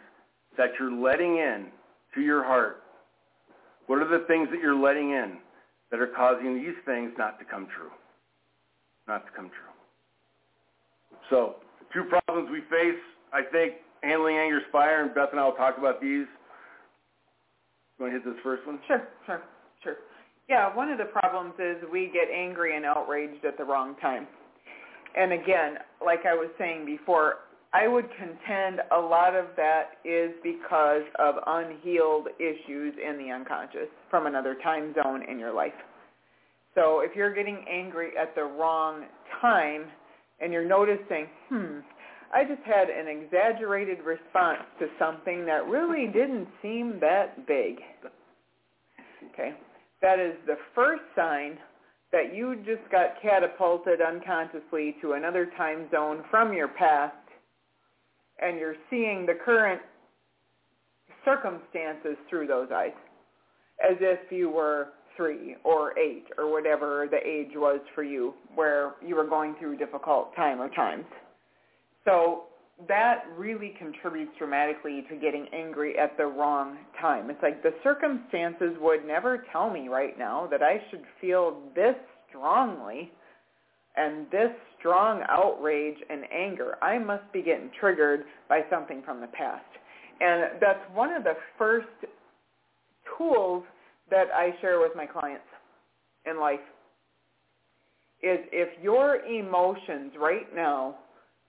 [0.57, 1.67] that you're letting in
[2.15, 2.83] to your heart?
[3.87, 5.39] What are the things that you're letting in
[5.91, 7.91] that are causing these things not to come true?
[9.09, 9.71] Not to come true.
[11.29, 11.57] So,
[11.93, 12.99] two problems we face,
[13.33, 16.27] I think, handling anger fire, and Beth and I will talk about these.
[17.99, 18.79] You want to hit this first one?
[18.87, 19.43] Sure, sure.
[20.51, 24.27] Yeah, one of the problems is we get angry and outraged at the wrong time.
[25.17, 27.35] And again, like I was saying before,
[27.73, 33.87] I would contend a lot of that is because of unhealed issues in the unconscious
[34.11, 35.73] from another time zone in your life.
[36.75, 39.05] So if you're getting angry at the wrong
[39.41, 39.85] time
[40.41, 41.79] and you're noticing, hmm,
[42.35, 47.77] I just had an exaggerated response to something that really didn't seem that big.
[49.33, 49.55] Okay?
[50.03, 51.59] That is the first sign
[52.13, 57.15] that you just got catapulted unconsciously to another time zone from your past
[58.41, 59.81] and you're seeing the current
[61.25, 62.93] circumstances through those eyes
[63.83, 68.95] as if you were three or eight or whatever the age was for you where
[69.07, 71.05] you were going through difficult time or times.
[72.05, 72.45] So
[72.89, 77.31] that really contributes dramatically to getting angry at the wrong time.
[77.31, 81.95] It's like the circumstances would never tell me right now that I should feel this
[82.29, 83.11] strongly
[83.97, 86.77] and this strong outrage and anger.
[86.83, 89.65] I must be getting triggered by something from the past.
[90.21, 91.89] And that's one of the first
[93.19, 93.65] tools
[94.11, 95.45] that I share with my clients
[96.27, 96.61] in life
[98.23, 100.97] is if your emotions right now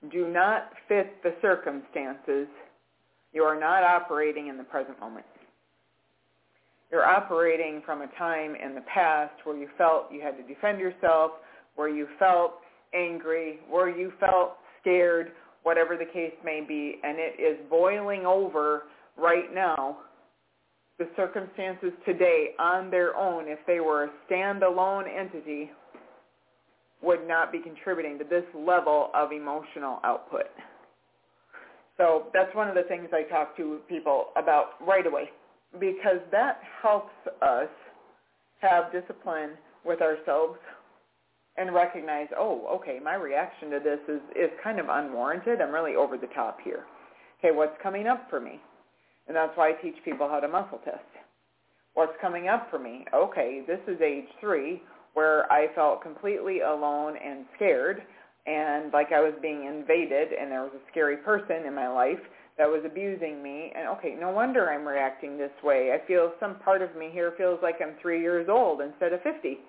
[0.10, 2.48] do not fit the circumstances,
[3.34, 5.26] you are not operating in the present moment.
[6.92, 10.80] You're operating from a time in the past where you felt you had to defend
[10.80, 11.32] yourself,
[11.76, 12.56] where you felt
[12.94, 15.32] angry, where you felt scared,
[15.64, 18.84] whatever the case may be, and it is boiling over
[19.18, 20.00] right now.
[21.00, 25.72] The circumstances today on their own, if they were a standalone entity,
[27.02, 30.48] would not be contributing to this level of emotional output.
[31.98, 35.30] So that's one of the things I talk to people about right away
[35.80, 37.70] because that helps us
[38.62, 39.52] have discipline
[39.86, 40.58] with ourselves
[41.58, 45.62] and recognize, oh, okay, my reaction to this is, is kind of unwarranted.
[45.62, 46.86] I'm really over the top here.
[47.40, 48.60] Okay, what's coming up for me?
[49.28, 51.00] And that's why I teach people how to muscle test.
[51.94, 53.06] What's coming up for me?
[53.14, 54.82] Okay, this is age three
[55.14, 58.04] where I felt completely alone and scared
[58.46, 62.20] and like I was being invaded and there was a scary person in my life
[62.58, 65.92] that was abusing me and okay, no wonder I'm reacting this way.
[65.94, 69.22] I feel some part of me here feels like I'm three years old instead of
[69.22, 69.60] 50.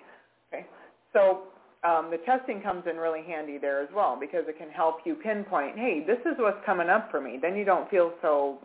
[0.53, 0.65] Okay,
[1.11, 1.43] so
[1.83, 5.15] um, the testing comes in really handy there as well because it can help you
[5.15, 7.37] pinpoint, hey, this is what's coming up for me.
[7.41, 8.59] Then you don't feel so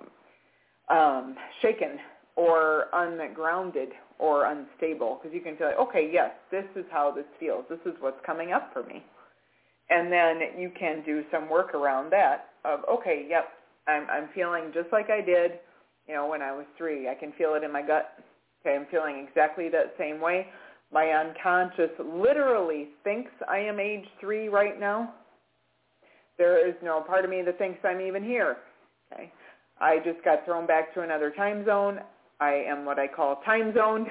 [0.88, 1.98] um, shaken
[2.36, 7.26] or ungrounded or unstable because you can feel like, okay, yes, this is how this
[7.38, 7.64] feels.
[7.68, 9.02] This is what's coming up for me.
[9.90, 13.48] And then you can do some work around that of, okay, yep,
[13.86, 15.52] I'm, I'm feeling just like I did,
[16.06, 17.08] you know, when I was three.
[17.08, 18.12] I can feel it in my gut.
[18.60, 20.48] Okay, I'm feeling exactly that same way.
[20.92, 25.14] My unconscious literally thinks I am age three right now.
[26.38, 28.58] There is no part of me that thinks I'm even here.
[29.12, 29.32] Okay.
[29.80, 32.00] I just got thrown back to another time zone.
[32.40, 34.06] I am what I call time zoned.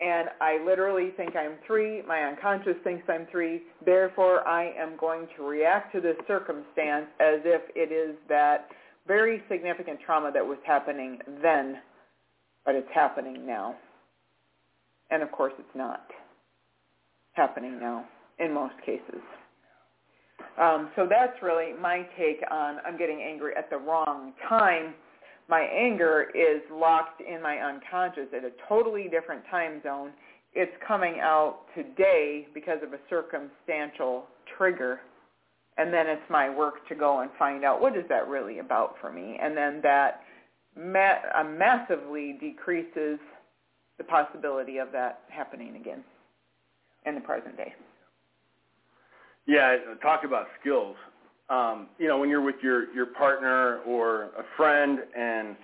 [0.00, 2.02] And I literally think I'm three.
[2.06, 3.62] My unconscious thinks I'm three.
[3.84, 8.68] Therefore, I am going to react to this circumstance as if it is that
[9.06, 11.78] very significant trauma that was happening then,
[12.64, 13.74] but it's happening now.
[15.10, 16.06] And of course, it's not
[17.32, 18.06] happening now
[18.38, 19.20] in most cases.
[20.58, 24.94] Um, so that's really my take on I'm getting angry at the wrong time.
[25.50, 30.12] My anger is locked in my unconscious at a totally different time zone.
[30.54, 35.00] It's coming out today because of a circumstantial trigger.
[35.76, 38.94] And then it's my work to go and find out what is that really about
[39.00, 39.38] for me.
[39.42, 40.20] And then that
[40.76, 43.18] ma- uh, massively decreases
[43.98, 46.04] the possibility of that happening again
[47.06, 47.74] in the present day.
[49.46, 50.94] Yeah, talk about skills.
[51.50, 55.56] Um, you know, when you're with your your partner or a friend and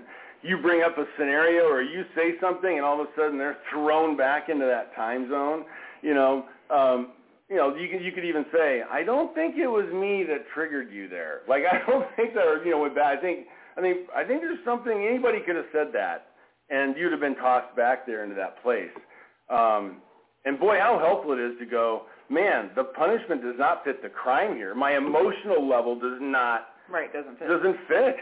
[0.42, 3.58] you bring up a scenario or you say something and all of a sudden they're
[3.72, 5.64] thrown back into that time zone,
[6.02, 7.12] you know, um,
[7.48, 10.46] you know, you could you could even say, I don't think it was me that
[10.52, 11.40] triggered you there.
[11.48, 13.06] Like I don't think that, you know, with that.
[13.06, 16.26] I think I think I think there's something anybody could have said that
[16.70, 18.90] and you'd have been tossed back there into that place.
[19.50, 19.98] Um,
[20.44, 24.08] and boy, how helpful it is to go, man, the punishment does not fit the
[24.08, 24.74] crime here.
[24.74, 27.48] My emotional level does not right doesn't fit.
[27.48, 28.16] Doesn't fit.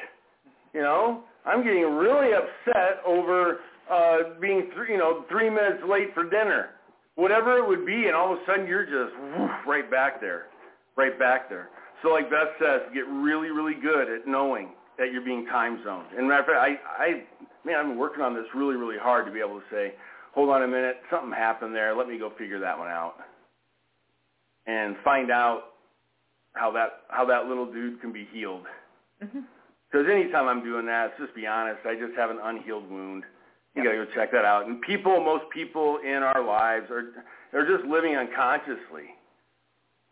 [0.74, 3.58] You know, I'm getting really upset over
[3.90, 6.70] uh, being three, you know three minutes late for dinner,
[7.16, 10.46] whatever it would be, and all of a sudden you're just woof, right back there,
[10.96, 11.68] right back there.
[12.02, 16.06] So like Beth says, get really really good at knowing that you're being time zoned.
[16.16, 17.22] And matter of fact, I I
[17.64, 19.94] man, I've been working on this really, really hard to be able to say,
[20.32, 21.96] hold on a minute, something happened there.
[21.96, 23.14] Let me go figure that one out,
[24.66, 25.62] and find out
[26.54, 28.66] how that how that little dude can be healed.
[29.22, 29.40] Mm-hmm.
[29.90, 30.20] Because mm-hmm.
[30.20, 33.24] anytime I'm doing that, let's just be honest, I just have an unhealed wound.
[33.74, 34.66] You got to go check that out.
[34.66, 39.14] And people, most people in our lives are they're just living unconsciously.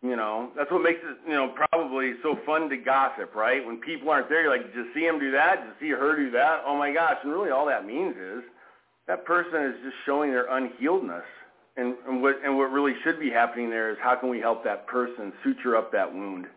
[0.01, 3.65] You know, that's what makes it, you know, probably so fun to gossip, right?
[3.65, 6.31] When people aren't there, you're like, just see him do that, just see her do
[6.31, 6.63] that.
[6.65, 7.17] Oh my gosh!
[7.21, 8.43] And really, all that means is
[9.07, 11.27] that person is just showing their unhealedness.
[11.79, 14.63] And, and what and what really should be happening there is how can we help
[14.65, 16.47] that person suture up that wound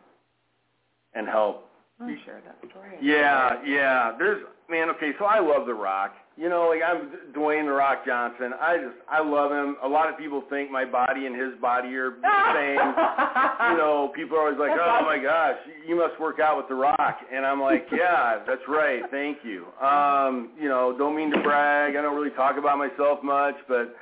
[1.15, 1.69] and help.
[2.01, 2.97] Oh, share that story.
[3.01, 4.13] Yeah, yeah.
[4.19, 4.91] There's man.
[4.91, 6.15] Okay, so I love The Rock.
[6.37, 8.53] You know, like I'm Dwayne the Rock Johnson.
[8.61, 9.77] I just I love him.
[9.85, 12.81] A lot of people think my body and his body are the same.
[13.71, 16.75] you know, people are always like, "Oh my gosh, you must work out with the
[16.75, 19.03] Rock," and I'm like, "Yeah, that's right.
[19.11, 21.95] Thank you." Um, you know, don't mean to brag.
[21.95, 23.95] I don't really talk about myself much, but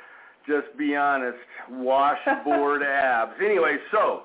[0.51, 1.39] just be honest,
[1.71, 3.33] washboard abs.
[3.43, 4.25] Anyway, so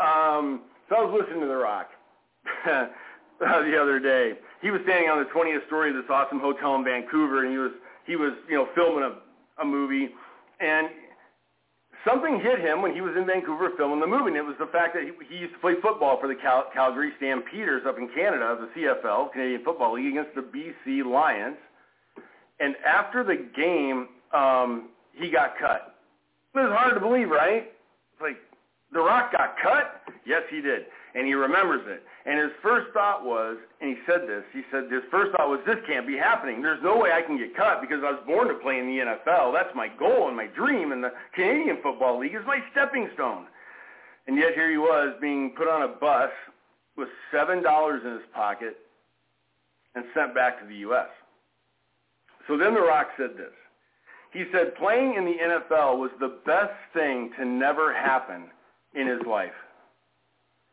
[0.00, 1.90] um, so I was listening to the Rock
[3.40, 6.84] the other day he was standing on the 20th story of this awesome hotel in
[6.84, 7.72] Vancouver, and he was
[8.06, 10.08] he was you know filming a, a movie,
[10.60, 10.88] and
[12.06, 14.66] something hit him when he was in Vancouver filming the movie, and it was the
[14.66, 18.08] fact that he, he used to play football for the Cal- Calgary Stampeders up in
[18.14, 21.56] Canada, the CFL, Canadian Football League, against the BC Lions.
[22.58, 25.94] And after the game, um, he got cut.
[26.54, 27.72] It was hard to believe, right?
[28.12, 28.36] It's like,
[28.92, 30.02] The Rock got cut?
[30.24, 30.86] Yes, he did.
[31.14, 32.02] And he remembers it.
[32.26, 35.60] And his first thought was, and he said this, he said his first thought was,
[35.66, 36.60] this can't be happening.
[36.60, 38.98] There's no way I can get cut because I was born to play in the
[39.04, 39.52] NFL.
[39.52, 43.46] That's my goal and my dream, and the Canadian Football League is my stepping stone.
[44.26, 46.30] And yet here he was being put on a bus
[46.96, 48.76] with $7 in his pocket
[49.94, 51.08] and sent back to the U.S.
[52.48, 53.52] So then The Rock said this.
[54.32, 58.44] He said playing in the NFL was the best thing to never happen
[58.94, 59.52] in his life.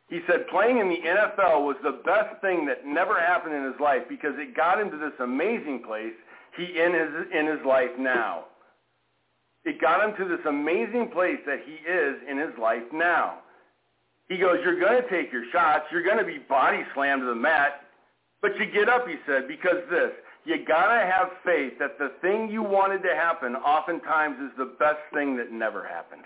[0.09, 3.79] He said playing in the NFL was the best thing that never happened in his
[3.79, 6.13] life because it got him to this amazing place
[6.57, 8.45] he in his in his life now.
[9.65, 13.39] It got him to this amazing place that he is in his life now.
[14.29, 15.85] He goes, you're going to take your shots.
[15.91, 17.85] You're going to be body slammed to the mat.
[18.41, 20.11] But you get up, he said, because this.
[20.45, 24.73] You got to have faith that the thing you wanted to happen oftentimes is the
[24.77, 26.23] best thing that never happened.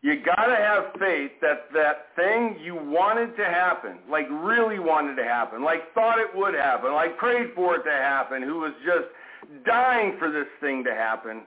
[0.00, 5.16] You got to have faith that that thing you wanted to happen, like really wanted
[5.16, 8.72] to happen, like thought it would happen, like prayed for it to happen, who was
[8.86, 11.42] just dying for this thing to happen,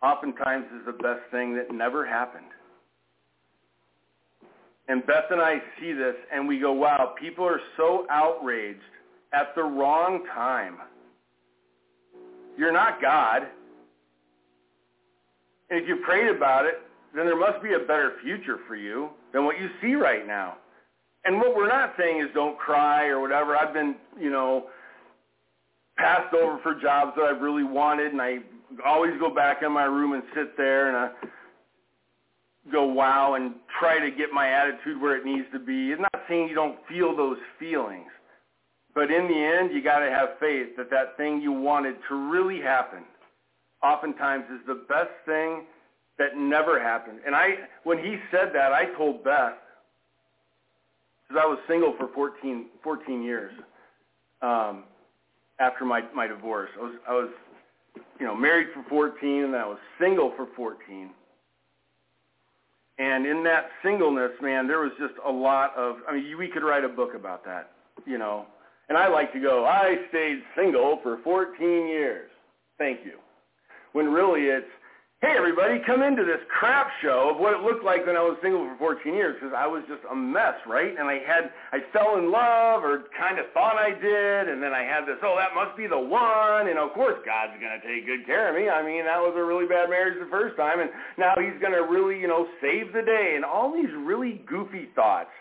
[0.00, 2.46] oftentimes is the best thing that never happened.
[4.88, 8.80] And Beth and I see this and we go, wow, people are so outraged
[9.32, 10.78] at the wrong time.
[12.56, 13.42] You're not God.
[15.70, 16.80] And if you prayed about it,
[17.14, 20.56] then there must be a better future for you than what you see right now.
[21.24, 23.56] And what we're not saying is don't cry or whatever.
[23.56, 24.66] I've been, you know,
[25.98, 28.38] passed over for jobs that I've really wanted, and I
[28.86, 31.28] always go back in my room and sit there and I
[32.70, 35.92] go wow and try to get my attitude where it needs to be.
[35.92, 38.10] I'm not saying you don't feel those feelings,
[38.94, 42.30] but in the end, you got to have faith that that thing you wanted to
[42.30, 43.04] really happen
[43.82, 45.64] oftentimes is the best thing
[46.18, 47.20] that never happened.
[47.24, 47.54] And I,
[47.84, 49.54] when he said that, I told Beth,
[51.28, 53.52] because I was single for 14, 14 years
[54.42, 54.84] um,
[55.60, 56.70] after my, my divorce.
[56.76, 57.28] I was, I was,
[58.18, 61.10] you know, married for 14, and I was single for 14.
[62.98, 66.64] And in that singleness, man, there was just a lot of, I mean, we could
[66.64, 67.70] write a book about that,
[68.04, 68.46] you know.
[68.88, 72.30] And I like to go, I stayed single for 14 years.
[72.76, 73.18] Thank you.
[73.92, 74.66] When really it's,
[75.18, 78.38] hey, everybody, come into this crap show of what it looked like when I was
[78.38, 80.94] single for 14 years because I was just a mess, right?
[80.94, 84.70] And I had, I fell in love or kind of thought I did, and then
[84.70, 87.82] I had this, oh, that must be the one, and of course God's going to
[87.82, 88.70] take good care of me.
[88.70, 91.74] I mean, that was a really bad marriage the first time, and now he's going
[91.74, 95.34] to really, you know, save the day, and all these really goofy thoughts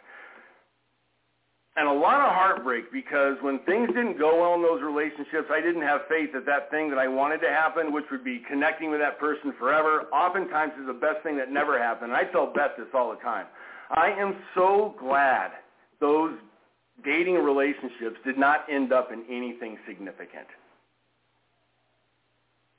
[1.77, 5.61] and a lot of heartbreak because when things didn't go well in those relationships, I
[5.61, 8.89] didn't have faith that that thing that I wanted to happen, which would be connecting
[8.89, 12.13] with that person forever, oftentimes is the best thing that never happened.
[12.13, 13.45] I tell Beth this all the time.
[13.91, 15.51] I am so glad
[16.01, 16.33] those
[17.05, 20.47] dating relationships did not end up in anything significant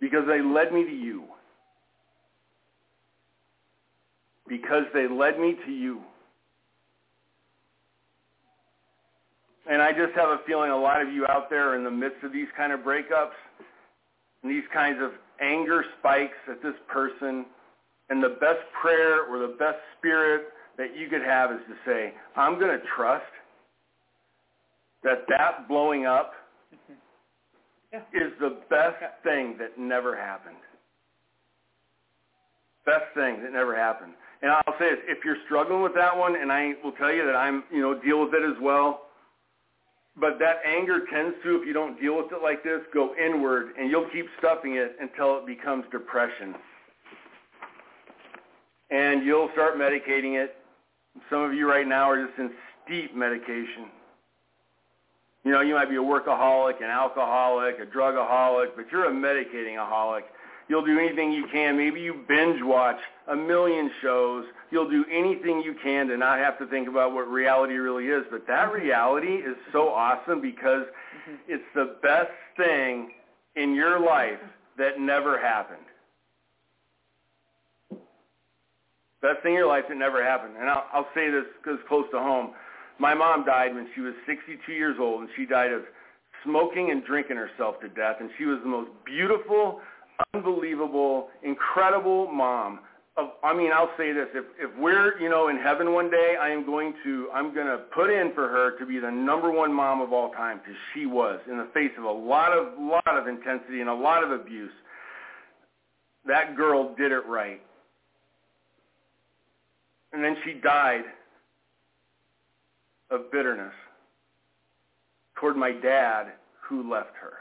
[0.00, 1.24] because they led me to you.
[4.48, 6.00] Because they led me to you.
[9.68, 11.90] And I just have a feeling a lot of you out there are in the
[11.90, 13.36] midst of these kind of breakups
[14.42, 15.10] and these kinds of
[15.40, 17.44] anger spikes at this person.
[18.08, 20.46] And the best prayer or the best spirit
[20.78, 23.26] that you could have is to say, I'm going to trust
[25.04, 26.32] that that blowing up
[26.74, 26.94] mm-hmm.
[27.92, 28.26] yeah.
[28.26, 29.08] is the best yeah.
[29.22, 30.56] thing that never happened.
[32.86, 34.14] Best thing that never happened.
[34.40, 37.26] And I'll say this, if you're struggling with that one, and I will tell you
[37.26, 39.07] that I'm, you know, deal with it as well,
[40.20, 43.72] but that anger tends to, if you don't deal with it like this, go inward,
[43.78, 46.54] and you'll keep stuffing it until it becomes depression.
[48.90, 50.56] And you'll start medicating it.
[51.30, 52.50] Some of you right now are just in
[52.84, 53.90] steep medication.
[55.44, 59.76] You know, you might be a workaholic, an alcoholic, a drugaholic, but you're a medicating
[59.76, 60.22] aholic.
[60.68, 61.76] You'll do anything you can.
[61.76, 64.44] Maybe you binge watch a million shows.
[64.70, 68.24] You'll do anything you can to not have to think about what reality really is.
[68.30, 68.82] But that mm-hmm.
[68.82, 71.34] reality is so awesome because mm-hmm.
[71.48, 73.12] it's the best thing
[73.56, 74.40] in your life
[74.76, 75.80] that never happened.
[79.20, 80.54] Best thing in your life that never happened.
[80.58, 82.52] And I'll, I'll say this because it's close to home.
[82.98, 85.82] My mom died when she was 62 years old, and she died of
[86.44, 88.16] smoking and drinking herself to death.
[88.20, 89.80] And she was the most beautiful,
[90.34, 92.80] unbelievable, incredible mom.
[93.16, 96.36] Of, I mean, I'll say this: if if we're you know in heaven one day,
[96.40, 99.50] I am going to I'm going to put in for her to be the number
[99.50, 102.78] one mom of all time because she was in the face of a lot of
[102.78, 104.70] lot of intensity and a lot of abuse.
[106.26, 107.60] That girl did it right,
[110.12, 111.02] and then she died
[113.10, 113.72] of bitterness
[115.36, 116.32] toward my dad
[116.68, 117.32] who left her.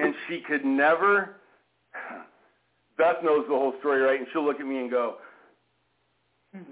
[0.00, 1.36] And she could never,
[2.96, 4.18] Beth knows the whole story, right?
[4.18, 5.16] And she'll look at me and go,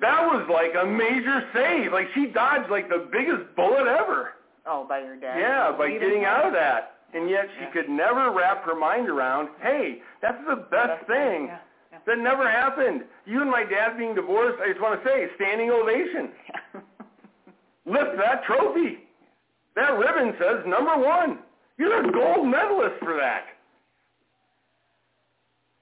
[0.00, 1.92] that was like a major save.
[1.92, 4.30] Like she dodged like the biggest bullet ever.
[4.66, 5.38] Oh, by your dad.
[5.38, 6.94] Yeah, by getting out of that.
[7.14, 7.70] And yet she Yeah.
[7.70, 11.46] could never wrap her mind around, hey, that's the best thing.
[11.46, 11.58] Yeah.
[11.92, 11.98] yeah.
[12.06, 13.04] That never happened.
[13.26, 16.30] You and my dad being divorced, I just want to say, standing ovation.
[17.86, 18.98] Lift that trophy.
[19.76, 21.38] That ribbon says number one.
[21.78, 23.44] You're a gold medalist for that.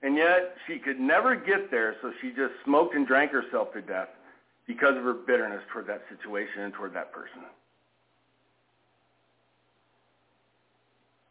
[0.02, 3.80] And yet she could never get there, so she just smoked and drank herself to
[3.80, 4.08] death
[4.66, 7.42] because of her bitterness toward that situation and toward that person.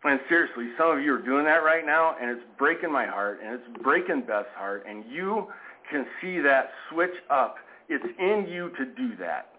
[0.04, 3.40] And seriously, some of you are doing that right now, and it's breaking my heart,
[3.44, 5.48] and it's breaking Beth's heart, and you
[5.90, 7.56] can see that switch up.
[7.90, 9.50] It's in you to do that.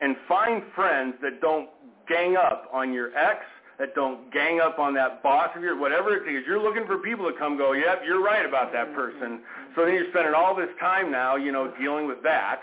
[0.00, 1.68] And find friends that don't
[2.10, 3.40] gang up on your ex,
[3.78, 6.44] that don't gang up on that boss of yours, whatever it is.
[6.46, 8.96] You're looking for people to come go, yep, you're right about that mm-hmm.
[8.96, 9.40] person.
[9.74, 12.60] So then you're spending all this time now, you know, dealing with that.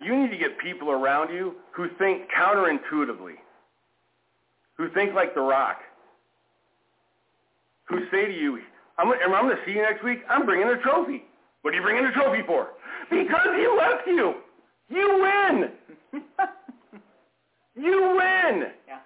[0.00, 3.34] You need to get people around you who think counterintuitively,
[4.76, 5.78] who think like The Rock,
[7.88, 8.60] who say to you,
[8.98, 10.20] I'm, I'm going to see you next week.
[10.28, 11.24] I'm bringing a trophy.
[11.62, 12.68] What are you bringing a trophy for?
[13.10, 14.34] Because he left you.
[14.90, 15.70] You
[16.12, 16.22] win.
[17.76, 18.66] you win.
[18.86, 18.98] Yeah.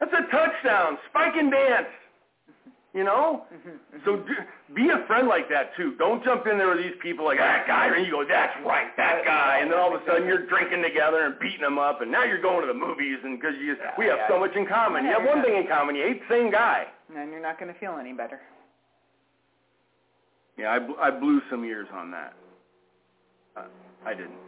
[0.00, 0.98] That's a touchdown.
[1.10, 1.86] Spike and dance.
[2.92, 3.42] You know?
[4.04, 4.34] So do,
[4.74, 5.94] be a friend like that too.
[5.98, 8.96] Don't jump in there with these people like that guy, and you go, "That's right,
[8.96, 12.02] that guy," and then all of a sudden you're drinking together and beating them up,
[12.02, 14.66] and now you're going to the movies, and because you we have so much in
[14.66, 15.04] common.
[15.04, 16.86] You have one thing in common: you hate the same guy.
[17.14, 18.40] And you're not going to feel any better.
[20.56, 22.34] Yeah, I, bl- I blew some years on that.
[23.56, 23.64] Uh,
[24.06, 24.38] I didn't.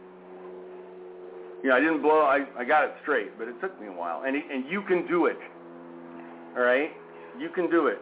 [1.63, 2.21] Yeah, I didn't blow.
[2.21, 4.23] I I got it straight, but it took me a while.
[4.25, 5.37] And and you can do it.
[6.55, 6.91] All right,
[7.39, 7.99] you can do it.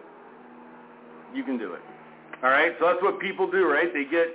[1.34, 1.82] You can do it.
[2.44, 2.74] All right.
[2.80, 3.94] So that's what people do, right?
[3.94, 4.28] They get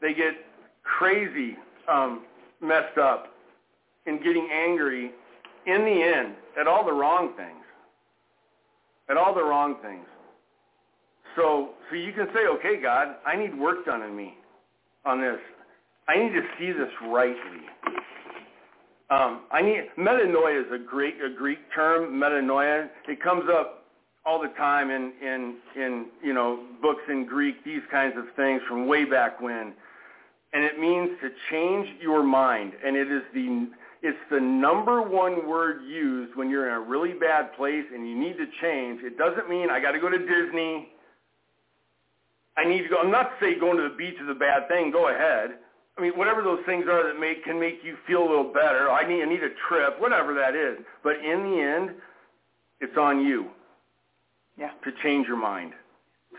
[0.00, 0.34] they get
[0.82, 1.56] crazy,
[1.88, 2.24] um,
[2.60, 3.34] messed up,
[4.06, 5.12] and getting angry.
[5.66, 7.64] In the end, at all the wrong things.
[9.10, 10.06] At all the wrong things.
[11.36, 14.36] So, so you can say, okay, God, I need work done in me
[15.04, 15.38] on this.
[16.08, 17.60] I need to see this rightly.
[19.10, 22.12] Um, I need metanoia is a great a Greek term.
[22.12, 22.88] Metanoia.
[23.08, 23.84] It comes up
[24.24, 27.64] all the time in in in you know books in Greek.
[27.64, 29.72] These kinds of things from way back when,
[30.52, 32.72] and it means to change your mind.
[32.84, 33.68] And it is the
[34.02, 38.16] it's the number one word used when you're in a really bad place and you
[38.16, 39.00] need to change.
[39.02, 40.88] It doesn't mean I got to go to Disney.
[42.56, 42.98] I need to go.
[42.98, 44.92] I'm not saying going to the beach is a bad thing.
[44.92, 45.58] Go ahead.
[45.98, 48.90] I mean, whatever those things are that make can make you feel a little better.
[48.90, 50.78] I need I need a trip, whatever that is.
[51.02, 51.90] But in the end,
[52.80, 53.50] it's on you
[54.56, 54.70] Yeah.
[54.84, 55.74] to change your mind.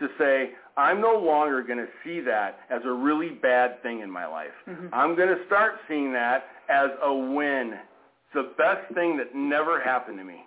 [0.00, 4.10] To say, I'm no longer going to see that as a really bad thing in
[4.10, 4.54] my life.
[4.66, 4.88] Mhm.
[4.92, 7.74] I'm going to start seeing that as a win.
[7.74, 10.46] It's the best thing that never happened to me.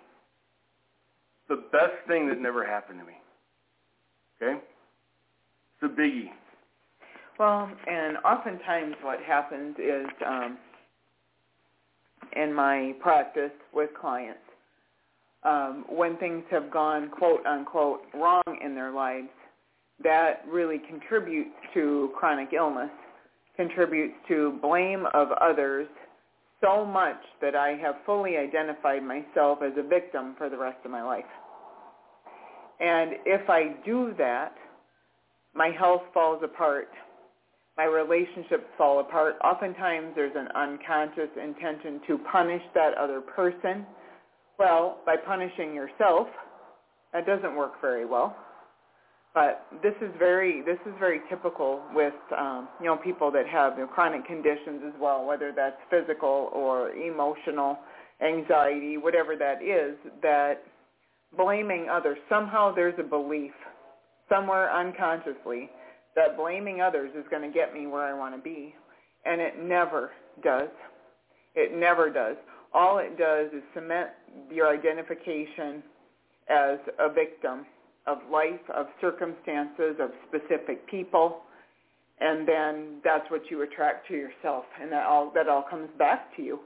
[1.48, 3.16] The best thing that never happened to me.
[4.42, 4.60] Okay?
[5.80, 6.32] It's a biggie.
[7.38, 10.58] Well, and oftentimes what happens is um,
[12.34, 14.38] in my practice with clients,
[15.42, 19.28] um, when things have gone quote unquote wrong in their lives,
[20.02, 22.90] that really contributes to chronic illness,
[23.56, 25.86] contributes to blame of others
[26.62, 30.90] so much that I have fully identified myself as a victim for the rest of
[30.90, 31.24] my life.
[32.80, 34.54] And if I do that,
[35.54, 36.88] my health falls apart
[37.76, 39.36] my relationships fall apart.
[39.44, 43.86] Oftentimes there's an unconscious intention to punish that other person.
[44.58, 46.28] Well, by punishing yourself,
[47.12, 48.36] that doesn't work very well.
[49.34, 53.74] But this is very this is very typical with um, you know people that have
[53.74, 57.78] you know, chronic conditions as well, whether that's physical or emotional
[58.26, 59.94] anxiety, whatever that is.
[60.22, 60.62] That
[61.36, 63.52] blaming others somehow there's a belief
[64.30, 65.68] somewhere unconsciously
[66.16, 68.74] that blaming others is going to get me where I want to be.
[69.24, 70.10] And it never
[70.42, 70.68] does.
[71.54, 72.36] It never does.
[72.72, 74.10] All it does is cement
[74.50, 75.82] your identification
[76.48, 77.66] as a victim
[78.06, 81.42] of life, of circumstances, of specific people,
[82.20, 86.34] and then that's what you attract to yourself, and that all that all comes back
[86.36, 86.60] to you.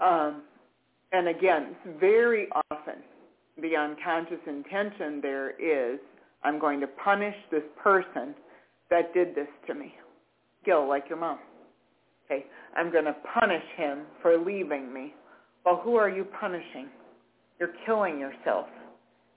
[0.00, 0.42] Um,
[1.12, 3.02] and again, very often
[3.60, 5.98] the unconscious intention there is,
[6.44, 8.34] I'm going to punish this person
[8.90, 9.94] that did this to me.
[10.64, 11.38] Gil, like your mom.
[12.26, 15.14] Okay, I'm going to punish him for leaving me.
[15.64, 16.88] Well, who are you punishing?
[17.58, 18.66] You're killing yourself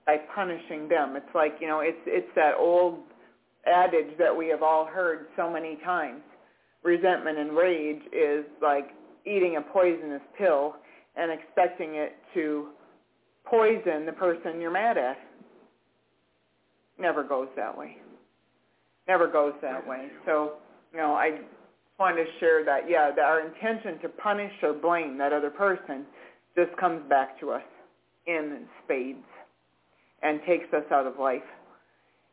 [0.06, 1.16] by punishing them.
[1.16, 2.99] It's like, you know, it's it's that old
[3.66, 6.22] adage that we have all heard so many times.
[6.84, 8.89] Resentment and rage is like
[9.26, 10.76] eating a poisonous pill
[11.16, 12.70] and expecting it to
[13.45, 15.18] poison the person you're mad at.
[16.99, 17.97] Never goes that way.
[19.08, 20.08] Never goes that way.
[20.26, 20.54] So,
[20.91, 21.39] you know, I
[21.99, 26.06] want to share that, yeah, that our intention to punish or blame that other person
[26.56, 27.64] just comes back to us
[28.28, 29.26] in spades
[30.22, 31.41] and takes us out of life.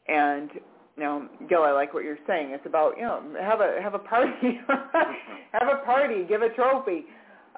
[0.09, 0.51] And
[0.97, 2.51] you know, Gil, I like what you're saying.
[2.51, 7.05] It's about you know have a have a party, have a party, give a trophy.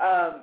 [0.00, 0.42] Um,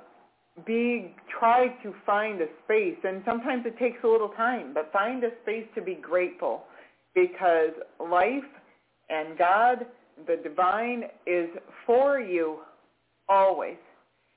[0.66, 5.24] be try to find a space, and sometimes it takes a little time, but find
[5.24, 6.64] a space to be grateful,
[7.14, 8.44] because life
[9.10, 9.86] and God,
[10.26, 11.48] the divine, is
[11.86, 12.58] for you
[13.28, 13.76] always.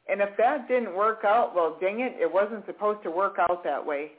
[0.07, 3.63] And if that didn't work out, well, dang it, it wasn't supposed to work out
[3.63, 4.11] that way.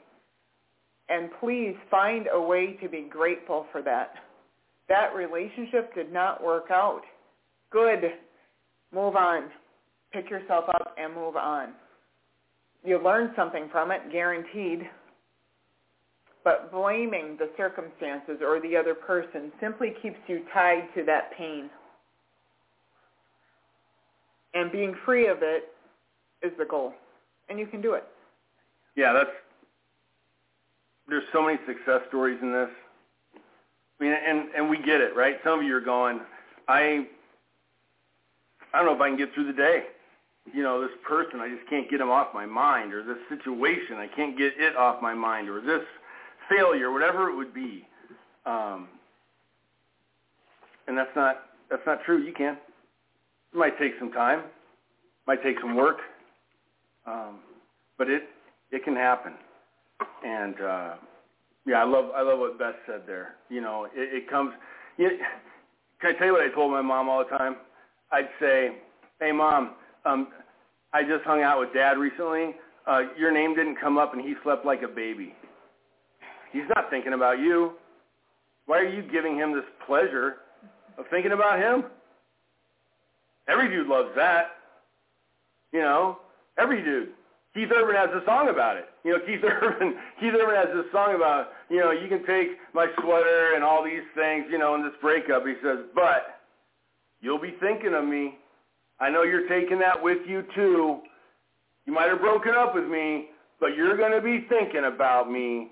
[1.09, 4.13] And please find a way to be grateful for that.
[4.89, 7.01] That relationship did not work out.
[7.71, 8.13] Good.
[8.93, 9.49] Move on.
[10.11, 11.73] Pick yourself up and move on.
[12.83, 14.87] You learned something from it, guaranteed.
[16.45, 21.71] But blaming the circumstances or the other person simply keeps you tied to that pain.
[24.53, 25.73] And being free of it
[26.43, 26.93] is the goal.
[27.49, 28.03] And you can do it.
[28.95, 29.31] Yeah, that's
[31.07, 32.69] there's so many success stories in this.
[33.99, 35.37] I mean, and and we get it, right?
[35.43, 36.21] Some of you are going,
[36.67, 37.07] I,
[38.73, 39.83] I don't know if I can get through the day.
[40.53, 43.95] You know, this person, I just can't get him off my mind, or this situation,
[43.97, 45.83] I can't get it off my mind, or this
[46.49, 47.87] failure, whatever it would be.
[48.45, 48.87] Um,
[50.87, 51.37] and that's not
[51.69, 52.21] that's not true.
[52.23, 52.57] You can.
[53.53, 54.43] It might take some time,
[55.27, 55.97] might take some work,
[57.07, 57.39] um,
[57.97, 58.23] but it
[58.71, 59.33] it can happen.
[60.23, 60.93] And uh,
[61.65, 63.35] yeah, I love I love what Beth said there.
[63.49, 64.53] You know, it, it comes.
[64.97, 65.09] Know,
[66.01, 67.55] can I tell you what I told my mom all the time?
[68.11, 68.77] I'd say,
[69.19, 69.71] "Hey, mom,
[70.05, 70.27] um,
[70.93, 72.55] I just hung out with Dad recently.
[72.87, 75.33] Uh, your name didn't come up, and he slept like a baby.
[76.55, 77.73] He's not thinking about you.
[78.65, 80.37] Why are you giving him this pleasure
[80.97, 81.83] of thinking about him?
[83.49, 84.51] Every dude loves that.
[85.73, 86.19] You know,
[86.57, 87.09] every dude.
[87.53, 88.85] Keith Urban has a song about it.
[89.03, 92.51] You know, Keith Urban, Keith Urban has this song about, you know, you can take
[92.73, 95.45] my sweater and all these things, you know, in this breakup.
[95.45, 96.39] He says, but
[97.19, 98.37] you'll be thinking of me.
[99.01, 100.99] I know you're taking that with you too.
[101.85, 103.27] You might have broken up with me,
[103.59, 105.71] but you're going to be thinking about me.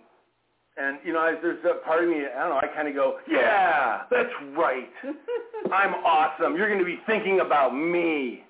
[0.76, 3.18] And, you know, there's a part of me, I don't know, I kind of go,
[3.30, 4.90] yeah, that's right.
[5.72, 6.56] I'm awesome.
[6.56, 8.44] You're going to be thinking about me.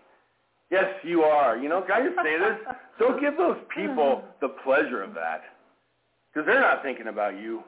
[0.71, 1.57] Yes, you are.
[1.57, 2.57] You know, can I just say this?
[2.99, 4.28] Don't give those people mm-hmm.
[4.41, 5.41] the pleasure of that
[6.34, 7.61] because they're not thinking about you.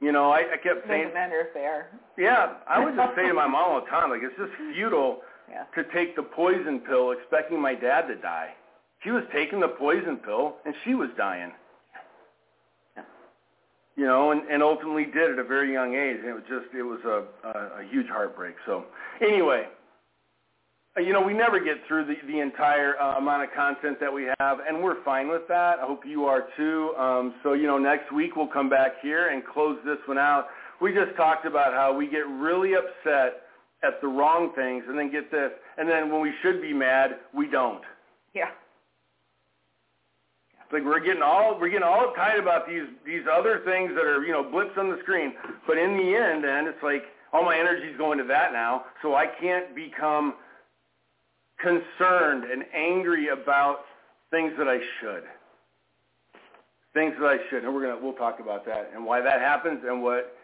[0.00, 1.04] You know, I, I kept saying.
[1.04, 1.86] Doesn't matter if they are.
[2.18, 5.20] Yeah, I would just say to my mom all the time, like it's just futile
[5.50, 5.64] yeah.
[5.74, 8.50] to take the poison pill expecting my dad to die.
[9.02, 11.52] She was taking the poison pill and she was dying.
[13.96, 16.74] You know, and, and ultimately did at a very young age, and it was just
[16.74, 18.54] it was a, a, a huge heartbreak.
[18.66, 18.84] So,
[19.22, 19.64] anyway,
[20.98, 24.28] you know, we never get through the, the entire uh, amount of content that we
[24.38, 25.78] have, and we're fine with that.
[25.78, 26.94] I hope you are too.
[26.98, 30.46] Um, so, you know, next week we'll come back here and close this one out.
[30.80, 33.42] We just talked about how we get really upset
[33.82, 37.10] at the wrong things, and then get this, and then when we should be mad,
[37.34, 37.82] we don't.
[38.34, 38.48] Yeah.
[40.72, 44.24] Like we're getting all we're getting all uptight about these these other things that are
[44.24, 45.34] you know blips on the screen,
[45.66, 49.14] but in the end, and it's like all my energy's going to that now, so
[49.14, 50.34] I can't become
[51.58, 53.80] concerned and angry about
[54.30, 55.22] things that I should.
[56.94, 57.64] Things that I should.
[57.64, 60.36] And we're gonna we'll talk about that and why that happens and what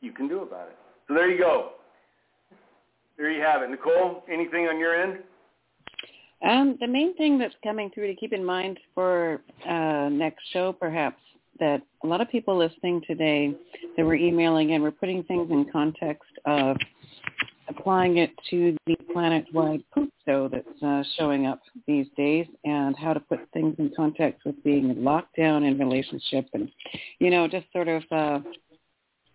[0.00, 0.76] you can do about it.
[1.08, 1.70] So there you go.
[3.16, 3.70] There you have it.
[3.70, 5.18] Nicole, anything on your end?
[6.42, 10.72] Um, the main thing that's coming through to keep in mind for uh, next show,
[10.72, 11.20] perhaps,
[11.58, 13.54] that a lot of people listening today
[13.96, 16.76] that were emailing in were putting things in context of
[17.68, 23.12] applying it to the planet-wide poop show that's uh, showing up these days and how
[23.12, 26.70] to put things in context with being locked down in relationship and,
[27.20, 28.40] you know, just sort of uh,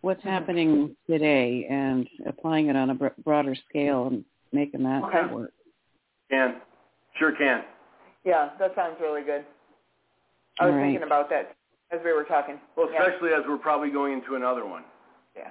[0.01, 5.33] what's happening today and applying it on a broader scale and making that okay.
[5.33, 5.53] work.
[6.29, 6.55] Can.
[7.17, 7.63] Sure can.
[8.23, 9.45] Yeah, that sounds really good.
[10.59, 10.83] I was right.
[10.83, 11.55] thinking about that
[11.91, 12.59] as we were talking.
[12.75, 13.39] Well, especially yeah.
[13.39, 14.83] as we're probably going into another one.
[15.35, 15.49] Yeah.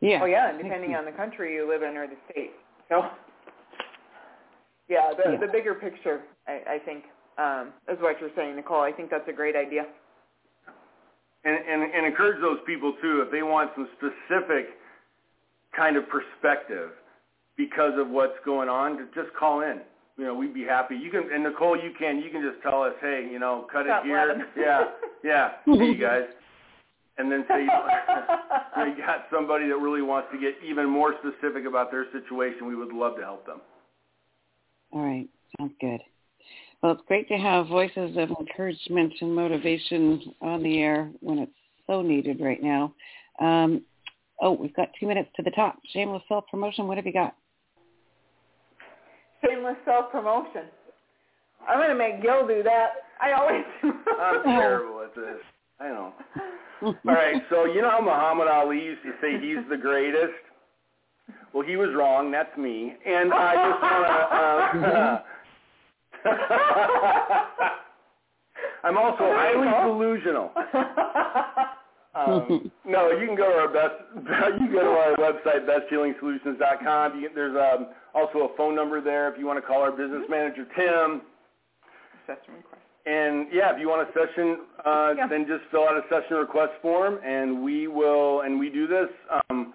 [0.00, 0.20] Yeah.
[0.22, 2.52] Oh yeah, and depending on the country you live in or the state.
[2.88, 3.02] So
[4.88, 5.38] yeah, the yeah.
[5.38, 7.04] the bigger picture I, I think
[7.38, 8.82] um, is what you're saying, Nicole.
[8.82, 9.86] I think that's a great idea.
[11.44, 14.76] And, and and encourage those people too if they want some specific
[15.76, 16.90] kind of perspective
[17.56, 19.80] because of what's going on, to just call in.
[20.20, 20.96] You know, we'd be happy.
[20.96, 23.86] You can, and Nicole, you can, you can just tell us, hey, you know, cut
[23.86, 24.46] Stop it here.
[24.56, 24.84] Yeah,
[25.24, 25.50] yeah.
[25.64, 26.28] See you guys
[27.20, 31.14] and then say you, know, you got somebody that really wants to get even more
[31.20, 33.60] specific about their situation, we would love to help them.
[34.92, 36.00] All right, sounds good.
[36.82, 41.52] Well, it's great to have voices of encouragement and motivation on the air when it's
[41.86, 42.94] so needed right now.
[43.38, 43.82] Um,
[44.40, 45.78] oh, we've got two minutes to the top.
[45.92, 46.88] Shameless self-promotion.
[46.88, 47.36] What have you got?
[49.44, 50.64] Shameless self-promotion.
[51.68, 52.90] I'm going to make Gil do that.
[53.20, 53.92] I always do.
[54.18, 55.36] I'm terrible at this.
[55.78, 56.14] I know.
[56.82, 60.32] All right, so you know how Muhammad Ali used to say he's the greatest?
[61.52, 62.30] Well, he was wrong.
[62.30, 62.94] That's me.
[63.04, 64.78] And I just want to...
[64.88, 65.22] Uh,
[68.84, 70.50] I'm also highly delusional.
[72.14, 73.94] Um, no, you can go to our best.
[74.60, 77.20] You can go to our website, besthealingsolutions.com.
[77.20, 80.24] You, there's um, also a phone number there if you want to call our business
[80.28, 81.22] manager, Tim.
[82.26, 82.82] Session request.
[83.06, 85.26] And yeah, if you want a session, uh, yeah.
[85.26, 88.42] then just fill out a session request form, and we will.
[88.42, 89.08] And we do this.
[89.48, 89.72] Um,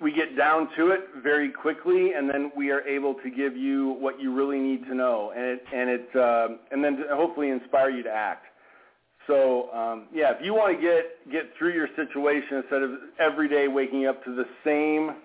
[0.00, 3.96] we get down to it very quickly, and then we are able to give you
[3.98, 7.90] what you really need to know, and it and it uh, and then hopefully inspire
[7.90, 8.46] you to act.
[9.30, 13.48] So um, yeah, if you want to get get through your situation instead of every
[13.48, 15.16] day waking up to the same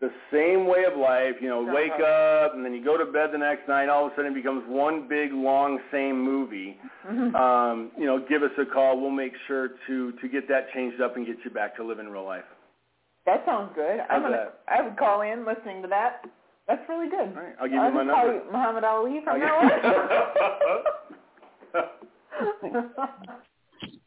[0.00, 3.30] the same way of life, you know, wake up and then you go to bed
[3.32, 6.76] the next night, all of a sudden it becomes one big, long, same movie.
[7.08, 7.34] Mm-hmm.
[7.34, 9.00] Um, you know, give us a call.
[9.00, 12.08] We'll make sure to, to get that changed up and get you back to living
[12.08, 12.44] real life.
[13.24, 14.00] That sounds good.
[14.10, 16.26] I'm gonna, I would call in listening to that.
[16.68, 17.34] That's really good.
[17.34, 18.34] All right, I'll give you I'll my number.
[18.34, 19.70] You Muhammad Ali from now on.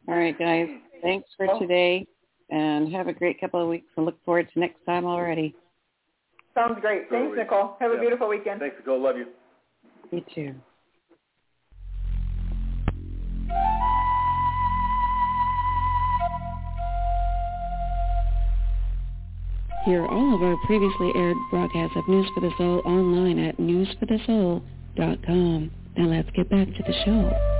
[0.08, 0.68] all right, guys.
[1.02, 2.06] Thanks for today,
[2.50, 3.86] and have a great couple of weeks.
[3.96, 5.54] And look forward to next time already.
[6.54, 7.10] Sounds great.
[7.10, 7.76] Thanks, Nicole.
[7.80, 8.60] Have a beautiful weekend.
[8.60, 9.00] Thanks, Nicole.
[9.00, 9.26] Love you.
[10.10, 10.54] You too.
[19.86, 25.70] Hear all of our previously aired broadcasts of News for the Soul online at newsforthesoul.com.
[25.96, 27.59] Now let's get back to the show.